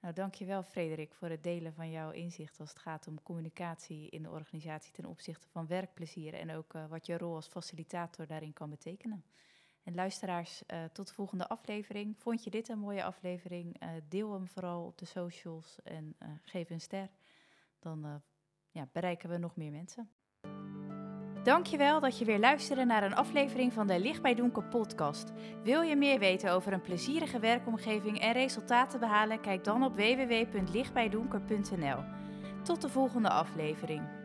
Nou, 0.00 0.14
dankjewel 0.14 0.62
Frederik 0.62 1.14
voor 1.14 1.28
het 1.28 1.42
delen 1.42 1.74
van 1.74 1.90
jouw 1.90 2.10
inzicht 2.10 2.60
als 2.60 2.68
het 2.68 2.78
gaat 2.78 3.06
om 3.06 3.22
communicatie 3.22 4.10
in 4.10 4.22
de 4.22 4.30
organisatie 4.30 4.92
ten 4.92 5.04
opzichte 5.04 5.48
van 5.48 5.66
werkplezier 5.66 6.34
en 6.34 6.50
ook 6.50 6.72
wat 6.88 7.06
je 7.06 7.18
rol 7.18 7.34
als 7.34 7.48
facilitator 7.48 8.26
daarin 8.26 8.52
kan 8.52 8.70
betekenen. 8.70 9.24
En 9.82 9.94
luisteraars, 9.94 10.62
uh, 10.66 10.84
tot 10.92 11.08
de 11.08 11.14
volgende 11.14 11.48
aflevering. 11.48 12.16
Vond 12.18 12.44
je 12.44 12.50
dit 12.50 12.68
een 12.68 12.78
mooie 12.78 13.04
aflevering? 13.04 13.82
Uh, 13.82 13.88
deel 14.08 14.32
hem 14.32 14.48
vooral 14.48 14.84
op 14.84 14.98
de 14.98 15.04
socials 15.04 15.78
en 15.82 16.16
geef 16.44 16.70
een 16.70 16.80
ster. 16.80 17.08
Dan 17.78 18.22
ja, 18.70 18.88
bereiken 18.92 19.28
we 19.28 19.38
nog 19.38 19.56
meer 19.56 19.70
mensen. 19.70 20.10
Dankjewel 21.42 22.00
dat 22.00 22.18
je 22.18 22.24
weer 22.24 22.38
luisterde 22.38 22.84
naar 22.84 23.02
een 23.02 23.14
aflevering 23.14 23.72
van 23.72 23.86
de 23.86 24.00
Licht 24.00 24.22
bij 24.22 24.34
podcast. 24.70 25.32
Wil 25.62 25.82
je 25.82 25.96
meer 25.96 26.18
weten 26.18 26.52
over 26.52 26.72
een 26.72 26.80
plezierige 26.80 27.38
werkomgeving 27.38 28.20
en 28.20 28.32
resultaten 28.32 29.00
behalen? 29.00 29.40
Kijk 29.40 29.64
dan 29.64 29.84
op 29.84 29.94
www.lichtbijdonker.nl. 29.94 31.98
Tot 32.62 32.82
de 32.82 32.88
volgende 32.88 33.30
aflevering. 33.30 34.19